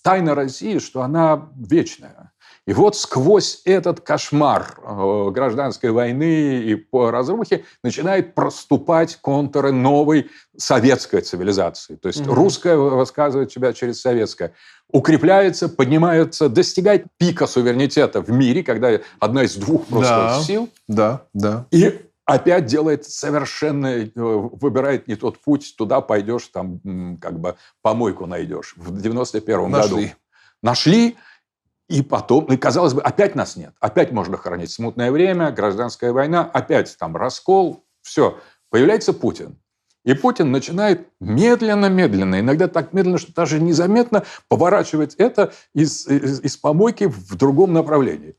[0.04, 2.32] тайна России, что она вечная.
[2.68, 10.30] И вот сквозь этот кошмар э, гражданской войны и по разрухе начинает проступать контуры новой
[10.58, 11.96] советской цивилизации.
[11.96, 12.36] То есть угу.
[12.36, 14.54] русская высказывает себя через советское.
[14.92, 20.70] Укрепляется, поднимается, достигает пика суверенитета в мире, когда одна из двух просто да, сил.
[20.90, 21.68] Да, да.
[21.72, 28.28] И опять делает совершенно, э, выбирает не тот путь, туда пойдешь, там как бы помойку
[28.28, 28.74] найдешь.
[28.76, 30.02] В 91-м году.
[30.62, 31.18] Нашли.
[31.88, 33.74] И потом, ну и казалось бы, опять нас нет.
[33.80, 38.38] Опять можно хранить смутное время, гражданская война, опять там раскол, все.
[38.70, 39.58] Появляется Путин.
[40.04, 46.58] И Путин начинает медленно-медленно, иногда так медленно, что даже незаметно поворачивать это из, из, из
[46.58, 48.36] помойки в другом направлении.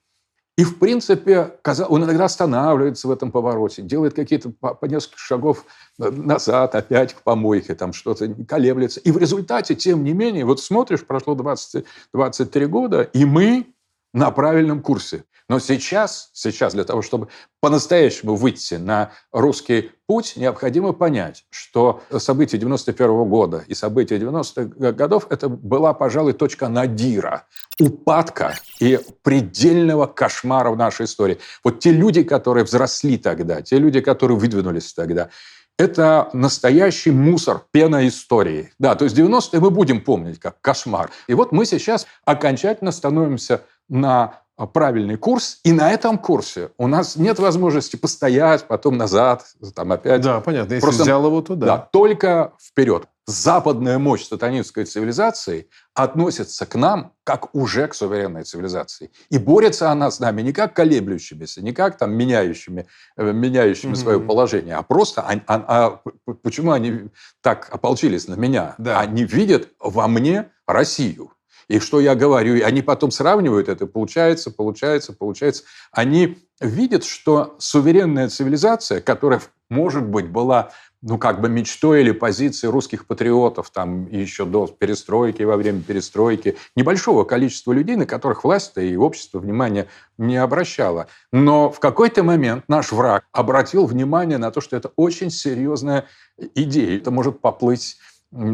[0.59, 1.53] И, в принципе,
[1.89, 5.65] он иногда останавливается в этом повороте, делает какие-то по несколько шагов
[5.99, 8.99] назад, опять к помойке, там что-то колеблется.
[8.99, 13.73] И в результате, тем не менее, вот смотришь, прошло 20, 23 года, и мы
[14.13, 15.23] на правильном курсе.
[15.49, 17.29] Но сейчас, сейчас для того, чтобы
[17.61, 25.27] по-настоящему выйти на русский путь, необходимо понять, что события 91 года и события 90-х годов–
[25.31, 27.47] это была, пожалуй, точка надира,
[27.81, 31.39] упадка и предельного кошмара в нашей истории.
[31.65, 35.31] Вот те люди, которые взросли тогда, те люди, которые выдвинулись тогда,
[35.79, 38.73] это настоящий мусор, пена истории.
[38.79, 41.11] Да, то есть 90-е мы будем помнить как кошмар.
[41.29, 47.17] И вот мы сейчас окончательно становимся на правильный курс, и на этом курсе у нас
[47.17, 49.45] нет возможности постоять, потом назад,
[49.75, 50.21] там опять.
[50.21, 50.75] Да, понятно.
[50.75, 51.67] Если Просто, взял его туда.
[51.67, 53.05] Да, только вперед.
[53.27, 59.11] Западная мощь сатанинской цивилизации относится к нам как уже к суверенной цивилизации.
[59.29, 62.87] И борется она с нами не как колеблющимися, не как там меняющими,
[63.17, 63.97] э, меняющими mm-hmm.
[63.97, 67.11] свое положение, а просто а, а, а, почему они
[67.43, 68.75] так ополчились на меня?
[68.79, 68.99] Да.
[68.99, 71.33] Они видят во мне Россию.
[71.69, 75.65] И что я говорю, и они потом сравнивают это, получается, получается, получается.
[75.93, 82.73] Они видят, что суверенная цивилизация, которая, может быть, была ну, как бы мечтой или позицией
[82.73, 88.73] русских патриотов там еще до перестройки, во время перестройки, небольшого количества людей, на которых власть
[88.77, 91.07] и общество внимания не обращало.
[91.33, 96.07] Но в какой-то момент наш враг обратил внимание на то, что это очень серьезная
[96.55, 96.97] идея.
[96.97, 97.99] Это может поплыть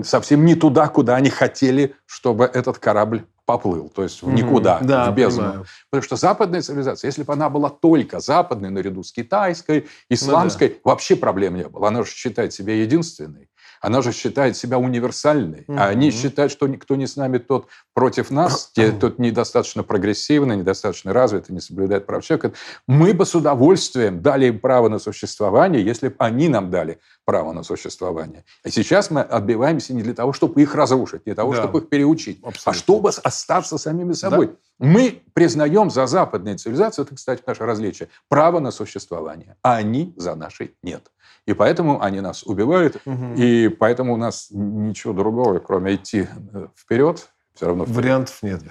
[0.04, 4.86] совсем не туда, куда они хотели, чтобы этот корабль поплыл, то есть в никуда, mm-hmm.
[4.86, 5.42] да, в бездну.
[5.42, 5.66] Понимаю.
[5.90, 10.74] Потому что западная цивилизация, если бы она была только западной, наряду с китайской, исламской, ну,
[10.74, 10.80] да.
[10.90, 11.88] вообще проблем не было.
[11.88, 13.48] Она же считает себя единственной.
[13.84, 15.60] Она же считает себя универсальной.
[15.60, 15.76] Mm-hmm.
[15.78, 20.56] А они считают, что никто не с нами, тот против нас, те, тот недостаточно прогрессивный,
[20.56, 22.52] недостаточно развитый, не соблюдает прав человека.
[22.88, 27.52] Мы бы с удовольствием дали им право на существование, если бы они нам дали право
[27.52, 28.44] на существование.
[28.64, 31.62] А сейчас мы отбиваемся не для того, чтобы их разрушить, не для того, да.
[31.62, 32.70] чтобы их переучить, а Абсолютно.
[32.70, 34.46] а чтобы остаться самими собой.
[34.46, 34.54] Да.
[34.78, 40.34] Мы признаем за западной цивилизацией, это, кстати, наше различие, право на существование, а они за
[40.34, 41.10] нашей нет.
[41.46, 43.34] И поэтому они нас убивают, угу.
[43.36, 47.96] и поэтому у нас ничего другого, кроме идти э, вперед, все равно вперед.
[47.96, 48.62] Вариантов нет.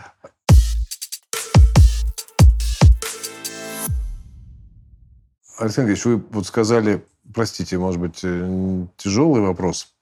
[5.60, 9.94] Александр Ильич, вы вот сказали, простите, может быть, э, тяжелый вопрос,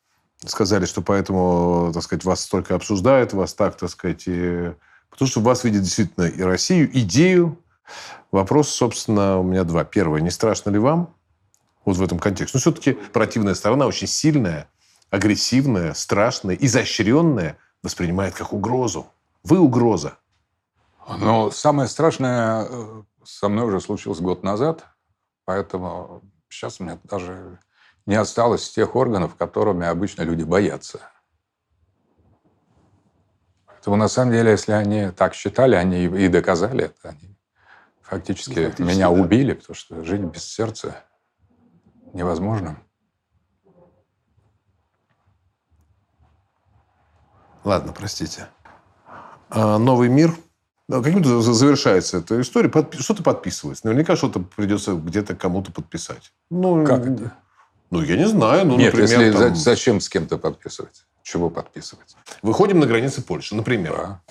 [0.45, 4.71] сказали, что поэтому, так сказать, вас столько обсуждают, вас так, так сказать, и...
[5.09, 7.57] потому что вас видят действительно и Россию, идею.
[8.31, 9.83] Вопрос, собственно, у меня два.
[9.83, 11.13] Первое, не страшно ли вам
[11.85, 12.57] вот в этом контексте.
[12.57, 14.69] Но все-таки противная сторона очень сильная,
[15.09, 19.07] агрессивная, страшная, изощренная, воспринимает как угрозу.
[19.43, 20.17] Вы угроза.
[21.07, 24.85] Но самое страшное э, со мной уже случилось год назад,
[25.45, 27.59] поэтому сейчас у меня даже
[28.05, 30.99] не осталось тех органов, которыми обычно люди боятся.
[33.65, 37.35] Поэтому на самом деле, если они так считали, они и доказали это, они
[38.01, 39.09] фактически, фактически меня да.
[39.09, 41.03] убили, потому что жизнь без сердца
[42.13, 42.81] невозможно.
[47.63, 48.47] Ладно, простите.
[49.49, 50.33] А, новый мир
[50.89, 53.85] каким-то завершается эта история, что-то подписывается.
[53.85, 56.33] Наверняка что-то придется где-то кому-то подписать.
[56.49, 57.33] Ну, как это?
[57.91, 58.65] Ну, я не знаю.
[58.65, 59.55] Ну, Нет, например, если там...
[59.55, 61.05] зачем с кем-то подписывать?
[61.23, 62.15] Чего подписывать?
[62.41, 63.95] Выходим на границы Польши, например.
[63.95, 64.21] Да.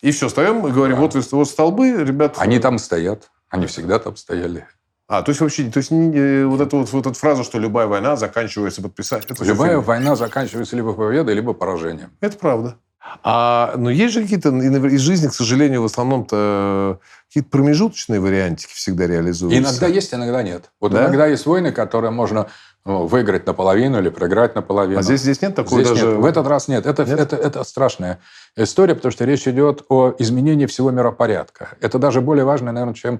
[0.00, 1.02] И все, встаем и говорим, да.
[1.02, 2.36] вот, вот столбы, ребят...
[2.38, 3.30] Они там стоят.
[3.48, 4.66] Они всегда там стояли.
[5.08, 7.86] А, то есть вообще, то есть э, вот эту вот, вот эту фразу, что любая
[7.86, 9.26] война заканчивается подписать.
[9.40, 12.10] любая война заканчивается либо победой, либо поражением.
[12.20, 12.76] Это правда.
[13.22, 19.06] А, но есть же какие-то из жизни, к сожалению, в основном-то какие-то промежуточные вариантики всегда
[19.06, 19.58] реализуются.
[19.58, 20.70] Иногда есть, иногда нет.
[20.80, 21.04] Вот да?
[21.04, 22.48] иногда есть войны, которые можно
[22.84, 24.98] ну, выиграть наполовину или проиграть наполовину.
[24.98, 26.06] А здесь, здесь нет такого здесь даже...
[26.06, 26.20] Нет.
[26.20, 26.86] В этот раз нет.
[26.86, 27.18] Это, нет?
[27.18, 28.18] Это, это страшная
[28.56, 31.76] история, потому что речь идет о изменении всего миропорядка.
[31.80, 33.18] Это даже более важно, наверное, чем э,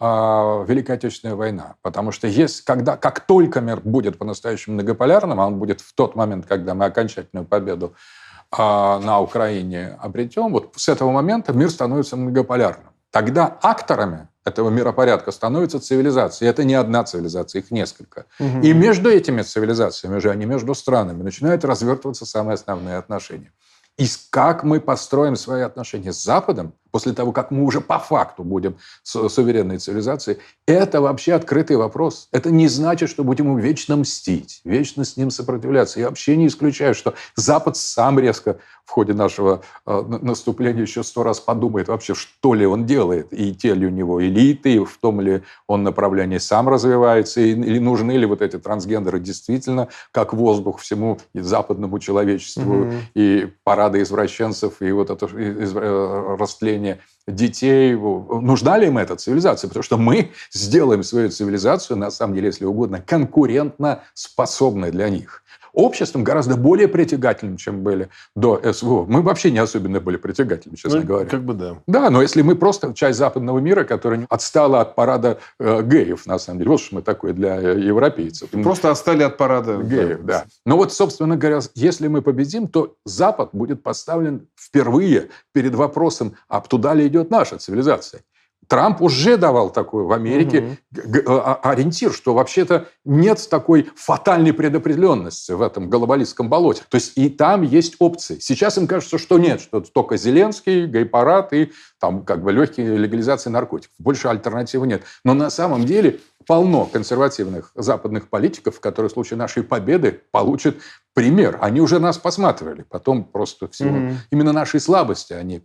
[0.00, 1.76] Великая Отечественная война.
[1.82, 6.16] Потому что есть, когда, как только мир будет по-настоящему многополярным, а он будет в тот
[6.16, 7.94] момент, когда мы окончательную победу
[8.50, 12.90] а, на Украине обретем, вот с этого момента мир становится многополярным.
[13.10, 16.46] Тогда акторами этого миропорядка становится цивилизация.
[16.46, 18.26] И это не одна цивилизация, их несколько.
[18.38, 18.60] Угу.
[18.62, 23.52] И между этими цивилизациями же, а не между странами, начинают развертываться самые основные отношения.
[23.98, 28.44] И как мы построим свои отношения с Западом, после того, как мы уже по факту
[28.44, 32.28] будем суверенной цивилизацией, это вообще открытый вопрос.
[32.32, 36.00] Это не значит, что будем ему вечно мстить, вечно с ним сопротивляться.
[36.00, 38.58] Я вообще не исключаю, что Запад сам резко
[38.90, 43.54] в ходе нашего э, наступления еще сто раз подумает вообще, что ли он делает, и
[43.54, 48.12] те ли у него элиты, и в том ли он направлении сам развивается, или нужны
[48.12, 53.00] ли вот эти трансгендеры действительно как воздух всему западному человечеству, mm-hmm.
[53.14, 57.94] и парады извращенцев, и вот это э, растление поколения детей.
[57.94, 59.68] Нужна ли им эта цивилизация?
[59.68, 65.42] Потому что мы сделаем свою цивилизацию, на самом деле, если угодно, конкурентно способной для них
[65.72, 69.04] обществом гораздо более притягательным, чем были до СВО.
[69.06, 71.28] Мы вообще не особенно были притягательны, честно ну, говоря.
[71.28, 71.76] Как бы да.
[71.86, 76.38] Да, но если мы просто часть западного мира, которая отстала от парада э, геев, на
[76.38, 76.70] самом деле.
[76.70, 78.50] Вот что мы такое для э, европейцев.
[78.50, 80.44] Просто отстали от парада геев, да.
[80.64, 86.60] Но вот, собственно говоря, если мы победим, то Запад будет поставлен впервые перед вопросом, а
[86.60, 88.22] туда ли идет наша цивилизация.
[88.70, 91.42] Трамп уже давал такой в Америке угу.
[91.64, 96.84] ориентир, что вообще-то нет такой фатальной предопределенности в этом глобалистском болоте.
[96.88, 98.38] То есть и там есть опции.
[98.38, 103.50] Сейчас им кажется, что нет, что только Зеленский, гей-парад и там как бы легкие легализации
[103.50, 103.96] наркотиков.
[103.98, 105.02] Больше альтернативы нет.
[105.24, 110.76] Но на самом деле полно консервативных западных политиков, которые в случае нашей победы получат
[111.12, 111.58] пример.
[111.60, 112.84] Они уже нас посматривали.
[112.88, 115.62] Потом просто всего mm именно нашей слабости они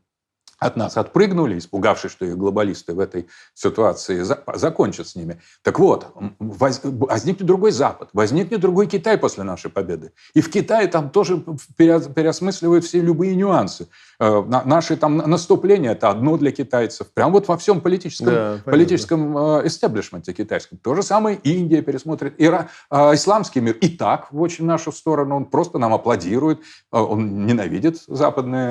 [0.66, 5.40] от нас отпрыгнули, испугавшись, что их глобалисты в этой ситуации за, закончат с ними.
[5.64, 6.08] Так вот,
[6.40, 10.12] воз, возникнет другой Запад, возникнет другой Китай после нашей победы.
[10.34, 11.44] И в Китае там тоже
[11.78, 13.88] переосмысливают все любые нюансы.
[14.20, 17.12] Э, наши там наступления– это одно для китайцев.
[17.14, 20.78] Прям вот во всем политическом, да, политическом э, эстеблишменте китайском.
[20.78, 22.36] То же самое Индия пересмотрит.
[22.38, 25.36] Ира, э, исламский мир и так в очень нашу сторону.
[25.36, 26.60] Он просто нам аплодирует.
[26.92, 28.02] Он ненавидит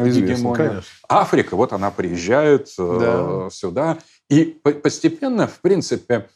[0.08, 0.82] Известно, гегемонию.
[1.08, 3.48] Африка, вот она приезжает да.
[3.50, 3.98] сюда.
[4.30, 4.44] И
[4.82, 6.28] постепенно, в принципе,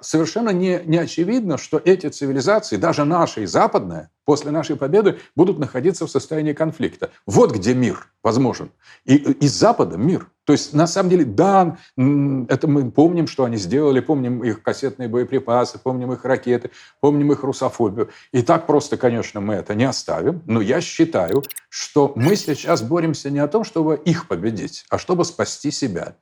[0.00, 5.58] совершенно не, не очевидно, что эти цивилизации, даже наши и западная, после нашей победы будут
[5.58, 7.10] находиться в состоянии конфликта.
[7.26, 8.70] Вот где мир возможен.
[9.04, 10.28] И из Запада мир.
[10.44, 15.08] То есть, на самом деле, да, это мы помним, что они сделали, помним их кассетные
[15.08, 18.10] боеприпасы, помним их ракеты, помним их русофобию.
[18.32, 20.42] И так просто, конечно, мы это не оставим.
[20.46, 25.24] Но я считаю, что мы сейчас боремся не о том, чтобы их победить, а чтобы
[25.24, 26.16] спасти себя.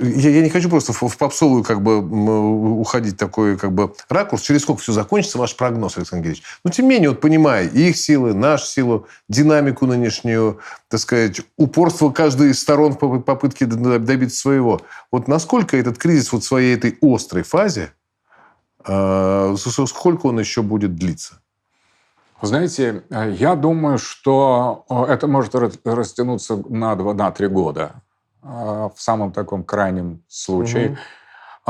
[0.00, 1.98] Я, я не хочу просто в, в попсовую как бы
[2.80, 4.42] уходить такой как бы ракурс.
[4.42, 6.46] Через сколько все закончится, ваш прогноз, Александр Георгиевич?
[6.64, 12.10] Но тем не менее, вот понимая их силы, нашу силу, динамику нынешнюю, так сказать, упорство
[12.10, 14.80] каждой из сторон в попытке добиться своего.
[15.12, 17.92] Вот насколько этот кризис вот в своей этой острой фазе,
[18.86, 21.40] э, сколько он еще будет длиться?
[22.42, 28.02] Знаете, я думаю, что это может растянуться на 2-3 года.
[28.42, 30.90] А, в самом таком крайнем случае.
[30.90, 30.98] Угу.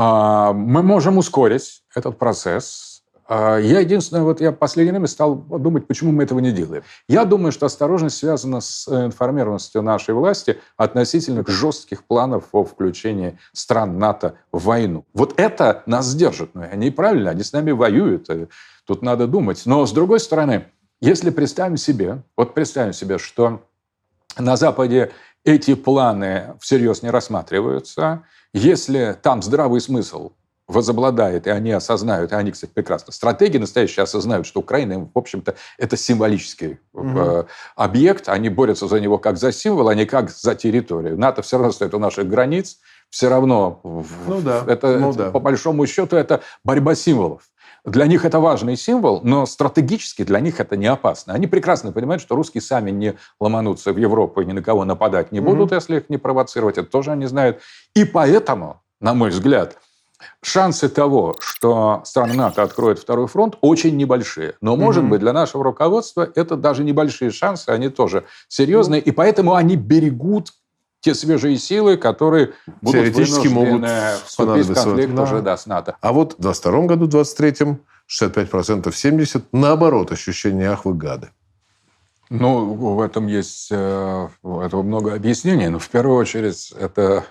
[0.03, 2.91] Мы можем ускорить этот процесс.
[3.33, 6.83] А, я единственное, вот я последнее время стал думать, почему мы этого не делаем.
[7.07, 13.37] Я думаю, что осторожность связана с э, информированностью нашей власти относительно жестких планов о включении
[13.53, 15.05] стран НАТО в войну.
[15.13, 16.55] Вот это нас сдержит.
[16.55, 18.29] Но они правильно, они с нами воюют.
[18.29, 18.47] Э,
[18.85, 19.61] тут надо думать.
[19.65, 20.65] Но с другой стороны,
[20.99, 23.61] если представим себе, вот представим себе, что
[24.37, 25.11] на Западе
[25.43, 28.23] эти планы всерьез не рассматриваются.
[28.53, 30.31] Если там здравый смысл
[30.67, 35.55] возобладает, и они осознают, и они, кстати, прекрасно, стратеги настоящие осознают, что Украина, в общем-то,
[35.77, 37.47] это символический угу.
[37.75, 41.17] объект, они борются за него как за символ, а не как за территорию.
[41.17, 42.77] НАТО все равно стоит у наших границ,
[43.09, 43.81] все равно
[44.27, 44.63] ну, да.
[44.65, 45.31] это, ну, да.
[45.31, 47.43] по большому счету это борьба символов.
[47.83, 51.33] Для них это важный символ, но стратегически для них это не опасно.
[51.33, 55.31] Они прекрасно понимают, что русские сами не ломанутся в Европу и ни на кого нападать
[55.31, 55.75] не будут, mm-hmm.
[55.75, 56.77] если их не провоцировать.
[56.77, 57.59] Это тоже они знают.
[57.95, 59.79] И поэтому, на мой взгляд,
[60.43, 64.53] шансы того, что страны НАТО откроют второй фронт, очень небольшие.
[64.61, 65.09] Но, может mm-hmm.
[65.09, 69.01] быть, для нашего руководства это даже небольшие шансы, они тоже серьезные.
[69.01, 69.05] Mm-hmm.
[69.05, 70.49] И поэтому они берегут
[71.01, 73.89] те свежие силы, которые будут Теоретически могут
[74.25, 75.23] вступить в конфликт да.
[75.23, 75.97] уже да, с НАТО.
[75.99, 81.31] А вот в 22 году, в 23-м, 65% 70%, наоборот, ощущение «ах, вы гады».
[82.29, 87.25] Ну, в этом есть э, этого много объяснений, но в первую очередь это,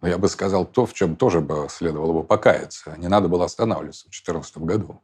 [0.00, 2.94] я бы сказал, то, в чем тоже бы следовало бы покаяться.
[2.98, 5.00] Не надо было останавливаться в 2014 году.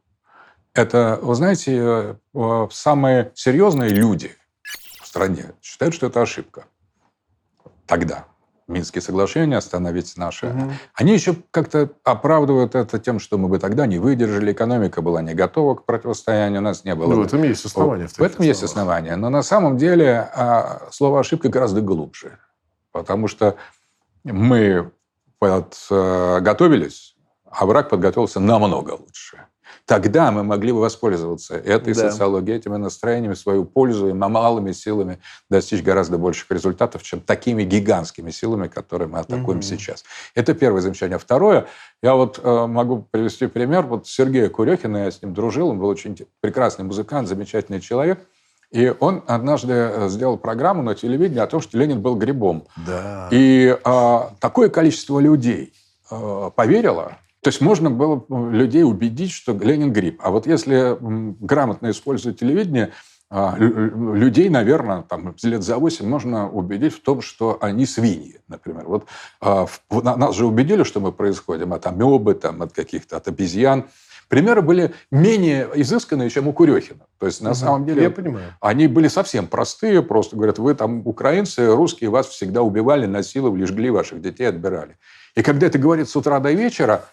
[0.73, 4.31] Это, вы знаете, э, самые серьезные люди
[5.01, 6.65] в стране считают, что это ошибка
[7.87, 8.25] тогда.
[8.67, 10.47] Минские соглашения, остановить наши.
[10.47, 10.71] Угу.
[10.95, 15.35] Они еще как-то оправдывают это тем, что мы бы тогда не выдержали, экономика была не
[15.35, 17.13] готова к противостоянию, у нас не было...
[17.13, 18.07] Ну, в этом есть основания.
[18.07, 19.15] В, в этом есть основания.
[19.17, 22.39] Но на самом деле а, слово «ошибка» гораздо глубже.
[22.91, 23.55] Потому что
[24.23, 24.91] мы
[25.37, 27.15] подготовились,
[27.45, 29.45] а враг подготовился намного лучше.
[29.85, 32.09] Тогда мы могли бы воспользоваться этой да.
[32.09, 35.19] социологией, этими настроениями свою пользу и малыми силами
[35.49, 39.61] достичь гораздо больших результатов, чем такими гигантскими силами, которые мы атакуем угу.
[39.61, 40.03] сейчас.
[40.33, 41.19] Это первое замечание.
[41.19, 41.67] Второе,
[42.01, 43.83] я вот э, могу привести пример.
[43.83, 48.19] Вот Сергея Курехина, я с ним дружил, он был очень прекрасный музыкант, замечательный человек.
[48.71, 52.65] И он однажды э, сделал программу на телевидении о том, что Ленин был грибом.
[52.87, 53.29] Да.
[53.31, 55.73] И э, такое количество людей
[56.09, 60.19] э, поверило, то есть можно было людей убедить, что Ленин грипп.
[60.23, 62.91] А вот если грамотно использовать телевидение,
[63.29, 68.85] а, людей, наверное, там, лет за 8 можно убедить в том, что они свиньи, например.
[68.87, 69.05] Вот
[69.41, 73.85] а, нас же убедили, что мы происходим от амебы, там, от каких-то, от обезьян.
[74.27, 77.05] Примеры были менее изысканные, чем у Курехина.
[77.19, 78.55] То есть, на угу, самом деле, я понимаю.
[78.59, 83.91] они были совсем простые, просто говорят, вы там украинцы, русские вас всегда убивали, насиловали, жгли
[83.91, 84.97] ваших детей, отбирали.
[85.35, 87.05] И когда это говорит с утра до вечера,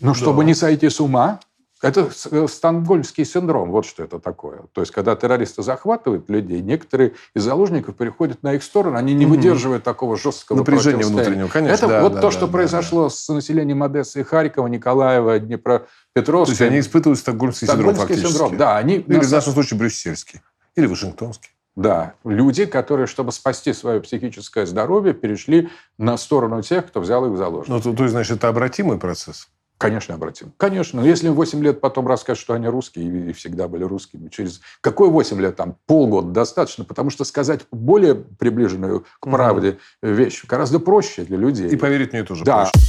[0.00, 0.48] ну, чтобы да.
[0.48, 1.40] не сойти с ума,
[1.82, 4.62] это э, стокгольмский синдром, вот что это такое.
[4.72, 9.26] То есть, когда террористы захватывают людей, некоторые из заложников переходят на их сторону, они не
[9.26, 9.34] угу.
[9.34, 11.74] выдерживают такого жесткого напряжения внутреннего, конечно.
[11.74, 13.10] Это да, вот да, то, да, что да, произошло да.
[13.10, 16.56] с населением Одессы Харькова, Николаева, Днепропетровска.
[16.56, 18.32] То есть, они испытывают стокгольмский, стокгольмский синдром фактически.
[18.32, 18.76] синдром, да.
[18.78, 20.40] Они, Или в нашем случае брюссельский.
[20.76, 21.50] Или Вашингтонский.
[21.76, 25.68] Да, люди, которые, чтобы спасти свое психическое здоровье, перешли
[25.98, 27.70] на сторону тех, кто взял их в заложники.
[27.70, 29.50] Ну, то, то есть, значит, это обратимый процесс?
[29.78, 30.54] Конечно, обратим.
[30.56, 31.02] Конечно.
[31.02, 34.60] Но если им 8 лет потом расскажут, что они русские и всегда были русскими, через
[34.80, 35.56] какое 8 лет?
[35.56, 40.12] Там полгода достаточно, потому что сказать более приближенную к правде угу.
[40.12, 41.68] вещь гораздо проще для людей.
[41.68, 42.70] И поверить мне тоже да.
[42.72, 42.86] проще.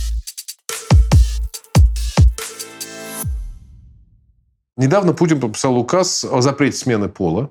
[4.78, 7.50] Недавно Путин подписал указ о запрете смены пола.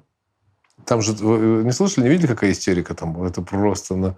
[0.87, 3.23] Там же, вы не слышали, не видели, какая истерика там?
[3.25, 4.17] Это просто ну,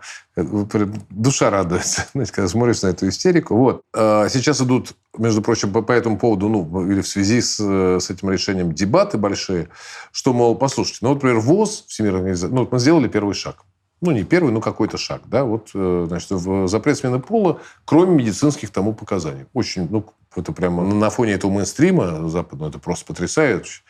[1.10, 3.56] душа радуется, знаете, когда смотришь на эту истерику.
[3.56, 3.82] Вот.
[3.94, 8.10] А сейчас идут, между прочим, по, по этому поводу, ну, или в связи с, с
[8.10, 9.68] этим решением дебаты большие,
[10.12, 13.64] что, мол, послушайте, ну, вот, например, ВОЗ, Всемирная организация, ну, мы сделали первый шаг.
[14.00, 15.22] Ну, не первый, но какой-то шаг.
[15.26, 15.44] Да?
[15.44, 19.46] Вот, э, значит, в запрет смены пола, кроме медицинских тому показаний.
[19.54, 23.82] Очень, ну, это прямо на фоне этого мейнстрима западного, это просто потрясающе.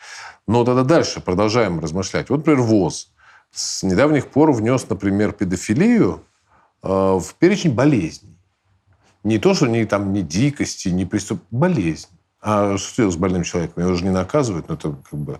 [0.47, 2.29] Но тогда дальше продолжаем размышлять.
[2.29, 3.11] Вот, например, ВОЗ
[3.51, 6.23] с недавних пор внес, например, педофилию
[6.81, 8.37] э, в перечень болезней.
[9.23, 11.41] Не то, что не, там, не дикости, не преступ...
[11.51, 12.07] Болезнь.
[12.41, 13.83] А что делать с больным человеком?
[13.83, 14.69] Его же не наказывают.
[14.69, 15.39] Но это как бы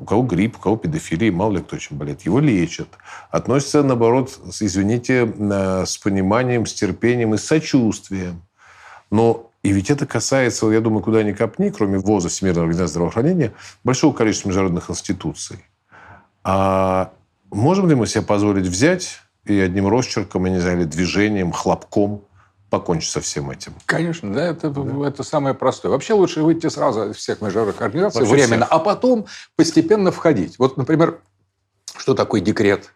[0.00, 2.22] у кого грипп, у кого педофилия, мало ли кто чем болеет.
[2.22, 2.88] Его лечат.
[3.30, 8.42] Относятся, наоборот, извините, э, с пониманием, с терпением и с сочувствием.
[9.10, 13.52] Но и ведь это касается, я думаю, куда ни копни, кроме ВОЗа, Всемирной организации здравоохранения,
[13.84, 15.58] большого количества международных институций.
[16.44, 17.12] А
[17.50, 22.22] можем ли мы себе позволить взять и одним росчерком, я не знаю, или движением, хлопком
[22.70, 23.72] покончить со всем этим?
[23.86, 25.08] Конечно, да, это, да.
[25.08, 25.92] это самое простое.
[25.92, 28.76] Вообще лучше выйти сразу из всех международных организаций Вообще временно, всех.
[28.76, 30.58] а потом постепенно входить.
[30.58, 31.20] Вот, например,
[31.96, 32.92] что такое декрет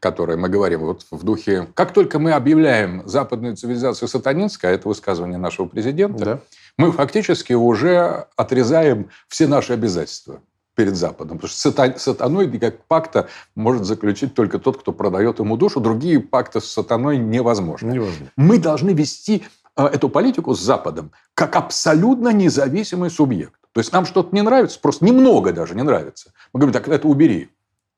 [0.00, 1.66] которое мы говорим вот в духе...
[1.72, 6.40] Как только мы объявляем западную цивилизацию сатанинской, а это высказывание нашего президента, да.
[6.76, 10.42] мы фактически уже отрезаем все наши обязательства
[10.74, 11.38] перед Западом.
[11.38, 15.80] Потому что сатаной как пакта может заключить только тот, кто продает ему душу.
[15.80, 17.92] Другие пакты с сатаной невозможны.
[17.92, 18.30] невозможно.
[18.36, 19.44] Мы должны вести
[19.76, 23.54] э, эту политику с Западом как абсолютно независимый субъект.
[23.72, 26.32] То есть нам что-то не нравится, просто немного даже не нравится.
[26.52, 27.50] Мы говорим, так это убери.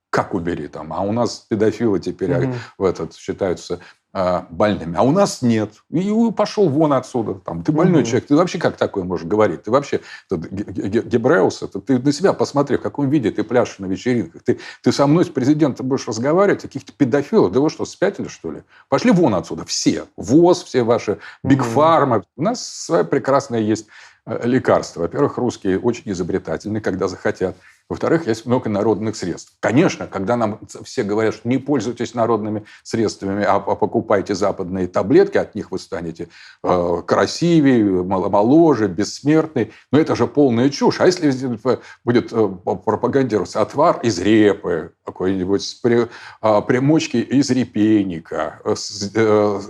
[0.08, 0.92] Как убери там?
[0.94, 2.54] А у нас педофилы теперь угу.
[2.78, 3.78] в этот считаются а,
[4.50, 5.72] больными, а у нас нет.
[5.90, 7.34] И пошел вон отсюда.
[7.34, 8.08] Там, ты больной угу.
[8.08, 9.64] человек, ты вообще как такое можешь говорить?
[9.64, 10.00] Ты вообще
[10.30, 14.42] ты, Гебреус, это, ты на себя посмотри, в каком виде ты пляшешь на вечеринках.
[14.42, 17.52] Ты, ты со мной, с президентом будешь разговаривать, каких-то педофилов.
[17.52, 18.62] Да вы что, спятили, что ли?
[18.88, 20.06] Пошли вон отсюда, все.
[20.16, 22.18] ВОЗ, все ваши, Бигфарма.
[22.18, 22.26] Угу.
[22.36, 23.86] У нас своя прекрасная есть
[24.24, 25.02] э, лекарство.
[25.02, 27.56] Во-первых, русские очень изобретательны, когда захотят.
[27.88, 29.52] Во-вторых, есть много народных средств.
[29.60, 35.54] Конечно, когда нам все говорят, что не пользуйтесь народными средствами, а покупайте западные таблетки, от
[35.54, 36.28] них вы станете
[36.64, 39.72] э, красивее, моложе, бессмертный.
[39.92, 41.00] Но это же полная чушь.
[41.00, 41.30] А если
[42.04, 46.06] будет э, пропагандироваться отвар из репы, какой-нибудь э,
[46.66, 48.74] примочки из репейника, э,
[49.14, 49.60] э,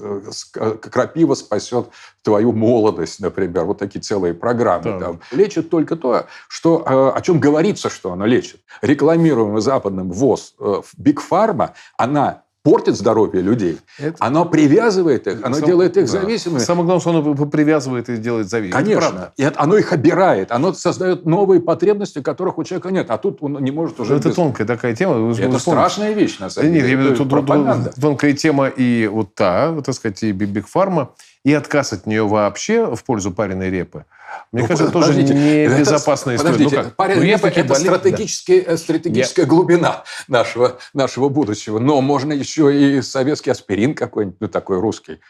[0.54, 1.90] э, крапива спасет
[2.26, 3.64] твою молодость, например.
[3.64, 4.98] Вот такие целые программы.
[4.98, 4.98] Да.
[4.98, 5.20] Там.
[5.30, 8.60] Лечат только то, что, э, о чем говорится, что она лечит.
[8.82, 13.78] Рекламируемый западным ВОЗ в Биг Фарма, она портит здоровье людей.
[13.96, 14.16] Это...
[14.18, 15.66] Оно привязывает их, оно Сам...
[15.66, 16.20] делает их да.
[16.20, 16.58] зависимыми.
[16.58, 18.84] Самое главное, что оно привязывает и делает зависимыми.
[18.84, 19.32] Конечно.
[19.36, 20.50] И оно их обирает.
[20.50, 23.08] Оно создает новые потребности, которых у человека нет.
[23.12, 24.16] А тут он не может уже...
[24.16, 24.34] Это без...
[24.34, 25.32] тонкая такая тема.
[25.32, 26.96] это вы страшная вещь, на самом деле.
[26.96, 31.12] Нет, это тут тонкая тема и вот та, вот, так сказать, и Биг Фарма,
[31.46, 34.04] и отказ от нее вообще в пользу пареной репы.
[34.50, 36.54] Мне ну, кажется, тоже небезопасная история.
[36.54, 38.76] Подождите, ну, парень, ну, репа– это болит, стратегическая, да.
[38.76, 39.48] стратегическая Я...
[39.48, 41.78] глубина нашего, нашего будущего.
[41.78, 45.20] Но можно еще и советский аспирин какой-нибудь, ну, такой русский.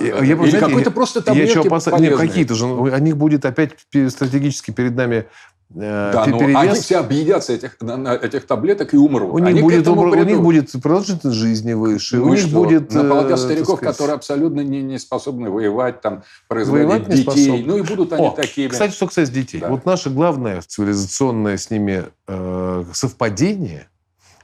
[0.00, 1.88] Я, я, Или какой-то просто таблетки я опас...
[1.88, 2.64] Нет, какие-то же.
[2.64, 3.72] О них будет опять
[4.08, 5.26] стратегически перед нами
[5.74, 9.32] Э, да, ну, они все объедятся этих, на, на этих таблеток и умрут.
[9.32, 12.16] У них, будет, у них будет продолжительность жизни выше.
[12.16, 12.50] Ну у них что?
[12.50, 12.92] будет...
[12.92, 13.94] Наполнят э, стариков, сказать...
[13.94, 17.62] которые абсолютно не, не способны воевать, там, производить воевать детей.
[17.64, 18.66] Ну и будут они О, такими.
[18.66, 19.60] Кстати, что касается детей.
[19.60, 19.68] Да.
[19.68, 23.88] Вот наше главное цивилизационное с ними э, совпадение,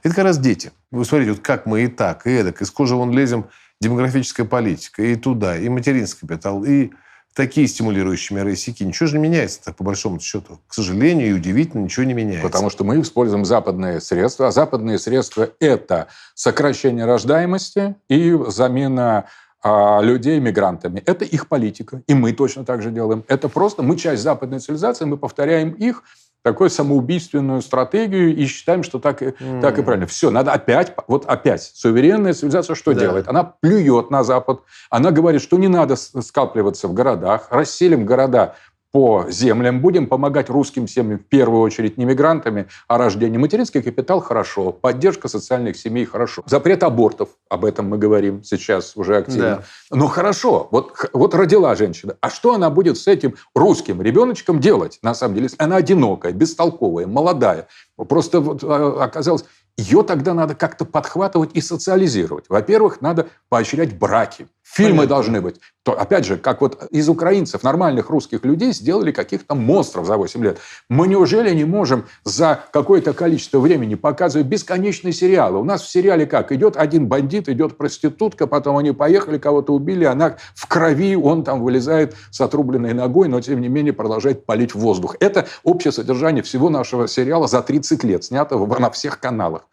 [0.03, 0.71] это как раз дети.
[0.91, 3.47] Вы смотрите, вот как мы и так, и эдак, из кожи вон лезем,
[3.81, 6.91] демографическая политика, и туда, и материнский капитал, и
[7.37, 8.83] такие стимулирующие меры и.
[8.83, 10.59] Ничего же не меняется, так по большому счету.
[10.67, 12.47] К сожалению, и удивительно, ничего не меняется.
[12.47, 14.47] Потому что мы используем западные средства.
[14.47, 19.25] А западные средства– это сокращение рождаемости и замена
[19.61, 21.03] а, людей мигрантами.
[21.05, 22.01] Это их политика.
[22.07, 23.23] И мы точно так же делаем.
[23.27, 26.03] Это просто мы часть западной цивилизации, мы повторяем их,
[26.43, 29.61] такую самоубийственную стратегию и считаем, что так и, mm.
[29.61, 30.07] так и правильно.
[30.07, 33.01] Все, надо опять, вот опять, суверенная цивилизация что да.
[33.01, 33.27] делает?
[33.27, 38.55] Она плюет на Запад, она говорит, что не надо скапливаться в городах, расселим города
[38.97, 43.37] по землям, будем помогать русским семьям в первую очередь не мигрантами, а рождение.
[43.37, 46.41] Материнский капитал– хорошо, поддержка социальных семей– хорошо.
[46.47, 49.63] Запрет абортов, об этом мы говорим сейчас уже активно.
[49.91, 49.95] Да.
[49.95, 52.15] Но хорошо, вот, вот родила женщина.
[52.21, 57.05] А что она будет с этим русским ребеночком делать, на самом деле, она одинокая, бестолковая,
[57.05, 57.67] молодая?
[57.97, 59.45] Просто вот а, оказалось,
[59.77, 62.45] ее тогда надо как-то подхватывать и социализировать.
[62.49, 64.47] Во-первых, надо поощрять браки.
[64.77, 65.15] Фильмы Понятно.
[65.15, 65.55] должны быть.
[65.81, 70.43] То, опять же, как вот из украинцев, нормальных русских людей, сделали каких-то монстров за 8
[70.43, 70.59] лет.
[70.87, 75.57] Мы неужели не можем за какое-то количество времени показывать бесконечные сериалы?
[75.57, 76.51] У нас в сериале как?
[76.51, 81.63] Идет один бандит, идет проститутка, потом они поехали, кого-то убили, она в крови, он там
[81.63, 85.15] вылезает с отрубленной ногой, но тем не менее продолжает палить в воздух.
[85.19, 89.63] Это общее содержание всего нашего сериала за 30 лет, снято на всех каналах.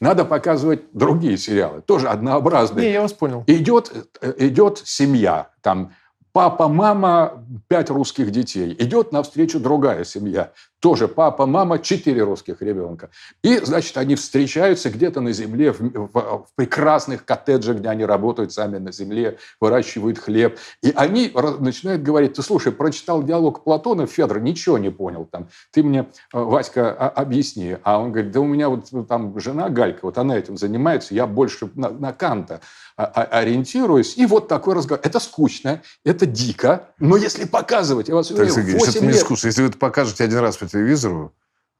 [0.00, 2.86] Надо показывать другие сериалы, тоже однообразные.
[2.86, 3.44] Не, я вас понял.
[3.46, 5.92] Идет, э, идет семья, там
[6.32, 8.74] папа, мама, пять русских детей.
[8.78, 10.52] Идет навстречу другая семья
[10.84, 13.08] тоже папа, мама, четыре русских ребенка.
[13.42, 18.52] И, значит, они встречаются где-то на земле, в, в, в прекрасных коттеджах, где они работают
[18.52, 20.58] сами на земле, выращивают хлеб.
[20.82, 25.48] И они начинают говорить, ты слушай, прочитал диалог Платона, Федор, ничего не понял там.
[25.72, 27.78] Ты мне, э, Васька, объясни.
[27.82, 31.26] А он говорит, да у меня вот там жена Галька, вот она этим занимается, я
[31.26, 32.60] больше на, на Канта
[32.96, 34.16] ориентируюсь.
[34.16, 35.00] И вот такой разговор.
[35.04, 39.26] Это скучно, это дико, но если показывать, я вас уверяю, 8 лет...
[39.44, 41.32] Если вы это покажете один раз телевизору,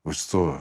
[0.05, 0.59] вы что?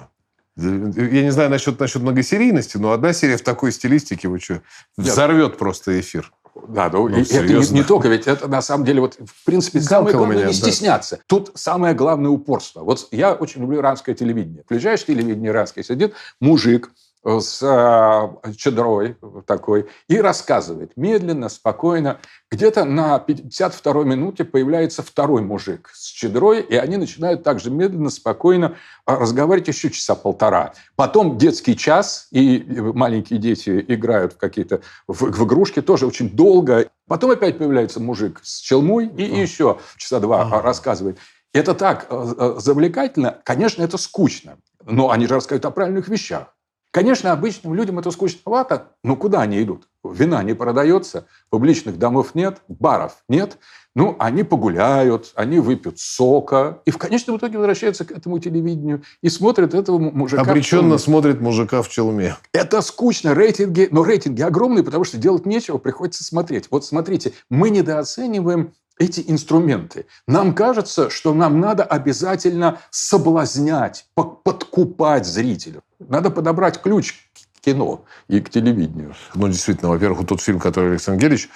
[0.56, 4.62] Я не знаю насчет, насчет многосерийности, но одна серия в такой стилистике, вы что,
[4.98, 6.32] взорвет просто эфир.
[6.68, 9.82] Да, ну, ну это не, не только, ведь это на самом деле, вот, в принципе,
[9.82, 11.18] самое главное меня, не стесняться.
[11.18, 11.24] Да.
[11.26, 12.84] Тут самое главное упорство.
[12.84, 14.62] Вот я очень люблю иранское телевидение.
[14.64, 16.92] Включаешь телевидение иранское, сидит мужик,
[17.26, 19.16] с э, чадрой
[19.46, 22.20] такой и рассказывает медленно, спокойно.
[22.52, 28.76] Где-то на 52-й минуте появляется второй мужик с чадрой, и они начинают также медленно, спокойно
[29.06, 30.74] а, разговаривать еще часа полтора.
[30.96, 36.90] Потом детский час, и маленькие дети играют в какие-то в, в игрушки тоже очень долго.
[37.08, 40.62] Потом опять появляется мужик с челмой и, и еще часа два ага.
[40.62, 41.18] рассказывает.
[41.54, 43.40] Это так э, э, завлекательно.
[43.44, 46.53] Конечно, это скучно, но они же рассказывают о правильных вещах.
[46.94, 49.88] Конечно, обычным людям это скучновато, но куда они идут?
[50.04, 53.58] Вина не продается, публичных домов нет, баров нет.
[53.96, 59.30] Ну, они погуляют, они выпьют сока, и в конечном итоге возвращаются к этому телевидению и
[59.30, 60.44] смотрят этого мужика.
[60.44, 62.36] Обреченно смотрит мужика в челме.
[62.52, 66.68] Это скучно, рейтинги, но рейтинги огромные, потому что делать нечего, приходится смотреть.
[66.70, 70.06] Вот смотрите, мы недооцениваем эти инструменты.
[70.28, 75.82] Нам кажется, что нам надо обязательно соблазнять, подкупать зрителя.
[76.00, 79.16] Надо подобрать ключ к кино и к телевидению.
[79.36, 81.50] Ну, действительно, во-первых, тот фильм, который Александр Гелич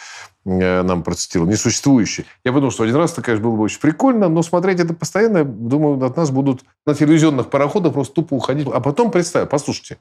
[0.46, 2.26] э, нам процитировал, несуществующий.
[2.44, 5.44] Я подумал, что один раз это, конечно, было бы очень прикольно, но смотреть это постоянно,
[5.44, 8.68] думаю, от нас будут на телевизионных пароходах просто тупо уходить.
[8.74, 9.98] А потом представь, послушайте,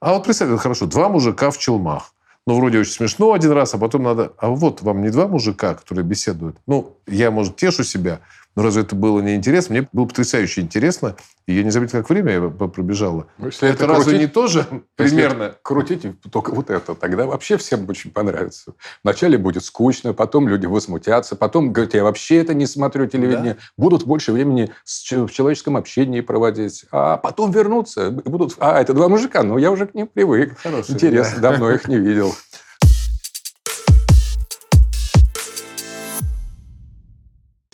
[0.00, 2.12] а вот представьте, хорошо, два мужика в челмах
[2.48, 4.32] ну, вроде очень смешно один раз, а потом надо...
[4.38, 6.56] А вот вам не два мужика, которые беседуют.
[6.66, 8.20] Ну, я, может, тешу себя,
[8.58, 9.76] но разве это было неинтересно?
[9.76, 11.14] Мне было потрясающе интересно.
[11.46, 13.28] И я не заметил, как время пробежало.
[13.38, 15.54] Ну, если это, это разве крутить, не тоже примерно?
[15.62, 16.96] Крутите только вот это.
[16.96, 18.72] Тогда вообще всем очень понравится.
[19.04, 23.54] Вначале будет скучно, потом люди возмутятся, потом говорят, я вообще это не смотрю телевидение.
[23.54, 23.60] Да?
[23.76, 26.84] Будут больше времени в человеческом общении проводить.
[26.90, 28.10] А потом вернутся.
[28.10, 30.58] Будут, а, это два мужика, но я уже к ним привык.
[30.58, 31.52] Хороший, Интересно, да.
[31.52, 32.34] давно их не видел.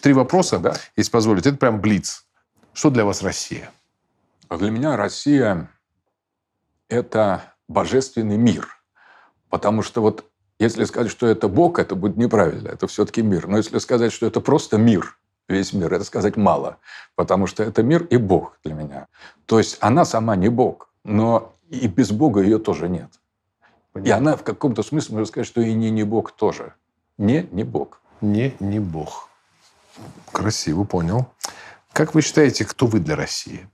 [0.05, 0.75] Три вопроса, да.
[0.97, 1.49] если позволите.
[1.49, 2.27] Это прям блиц.
[2.75, 3.71] Что для вас Россия?
[4.51, 5.71] А для меня Россия–
[6.91, 8.69] это божественный мир.
[9.49, 10.27] Потому что вот
[10.59, 12.69] если сказать, что это Бог, это будет неправильно.
[12.69, 13.47] Это все-таки мир.
[13.49, 15.17] Но если сказать, что это просто мир,
[15.49, 16.77] весь мир, это сказать мало.
[17.15, 19.07] Потому что это мир и Бог для меня.
[19.47, 23.09] То есть она сама не Бог, но и без Бога ее тоже нет.
[23.95, 24.09] Понятно.
[24.11, 26.75] И она в каком-то смысле, можно сказать, что и не не Бог тоже.
[27.17, 28.03] Не, не Бог.
[28.21, 29.31] Не, не Бог.
[30.33, 31.29] Красиво, понял.
[31.93, 33.69] Как вы считаете, кто вы для России?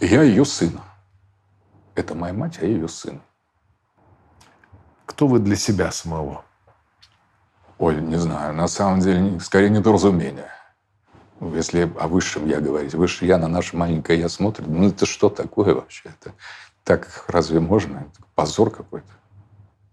[0.00, 0.80] Я ее сын.
[1.94, 3.20] Это моя мать, а я ее сын.
[5.06, 6.44] Кто вы для себя самого?
[7.78, 8.54] Ой, не знаю.
[8.54, 10.50] На самом деле, скорее недоразумение.
[11.40, 12.94] Если о высшем я говорить.
[12.94, 14.66] Высшее я на наше маленькое я смотрит.
[14.66, 16.10] Ну, это что такое вообще?
[16.20, 16.34] Это
[16.84, 17.98] так разве можно?
[17.98, 19.12] Это позор какой-то.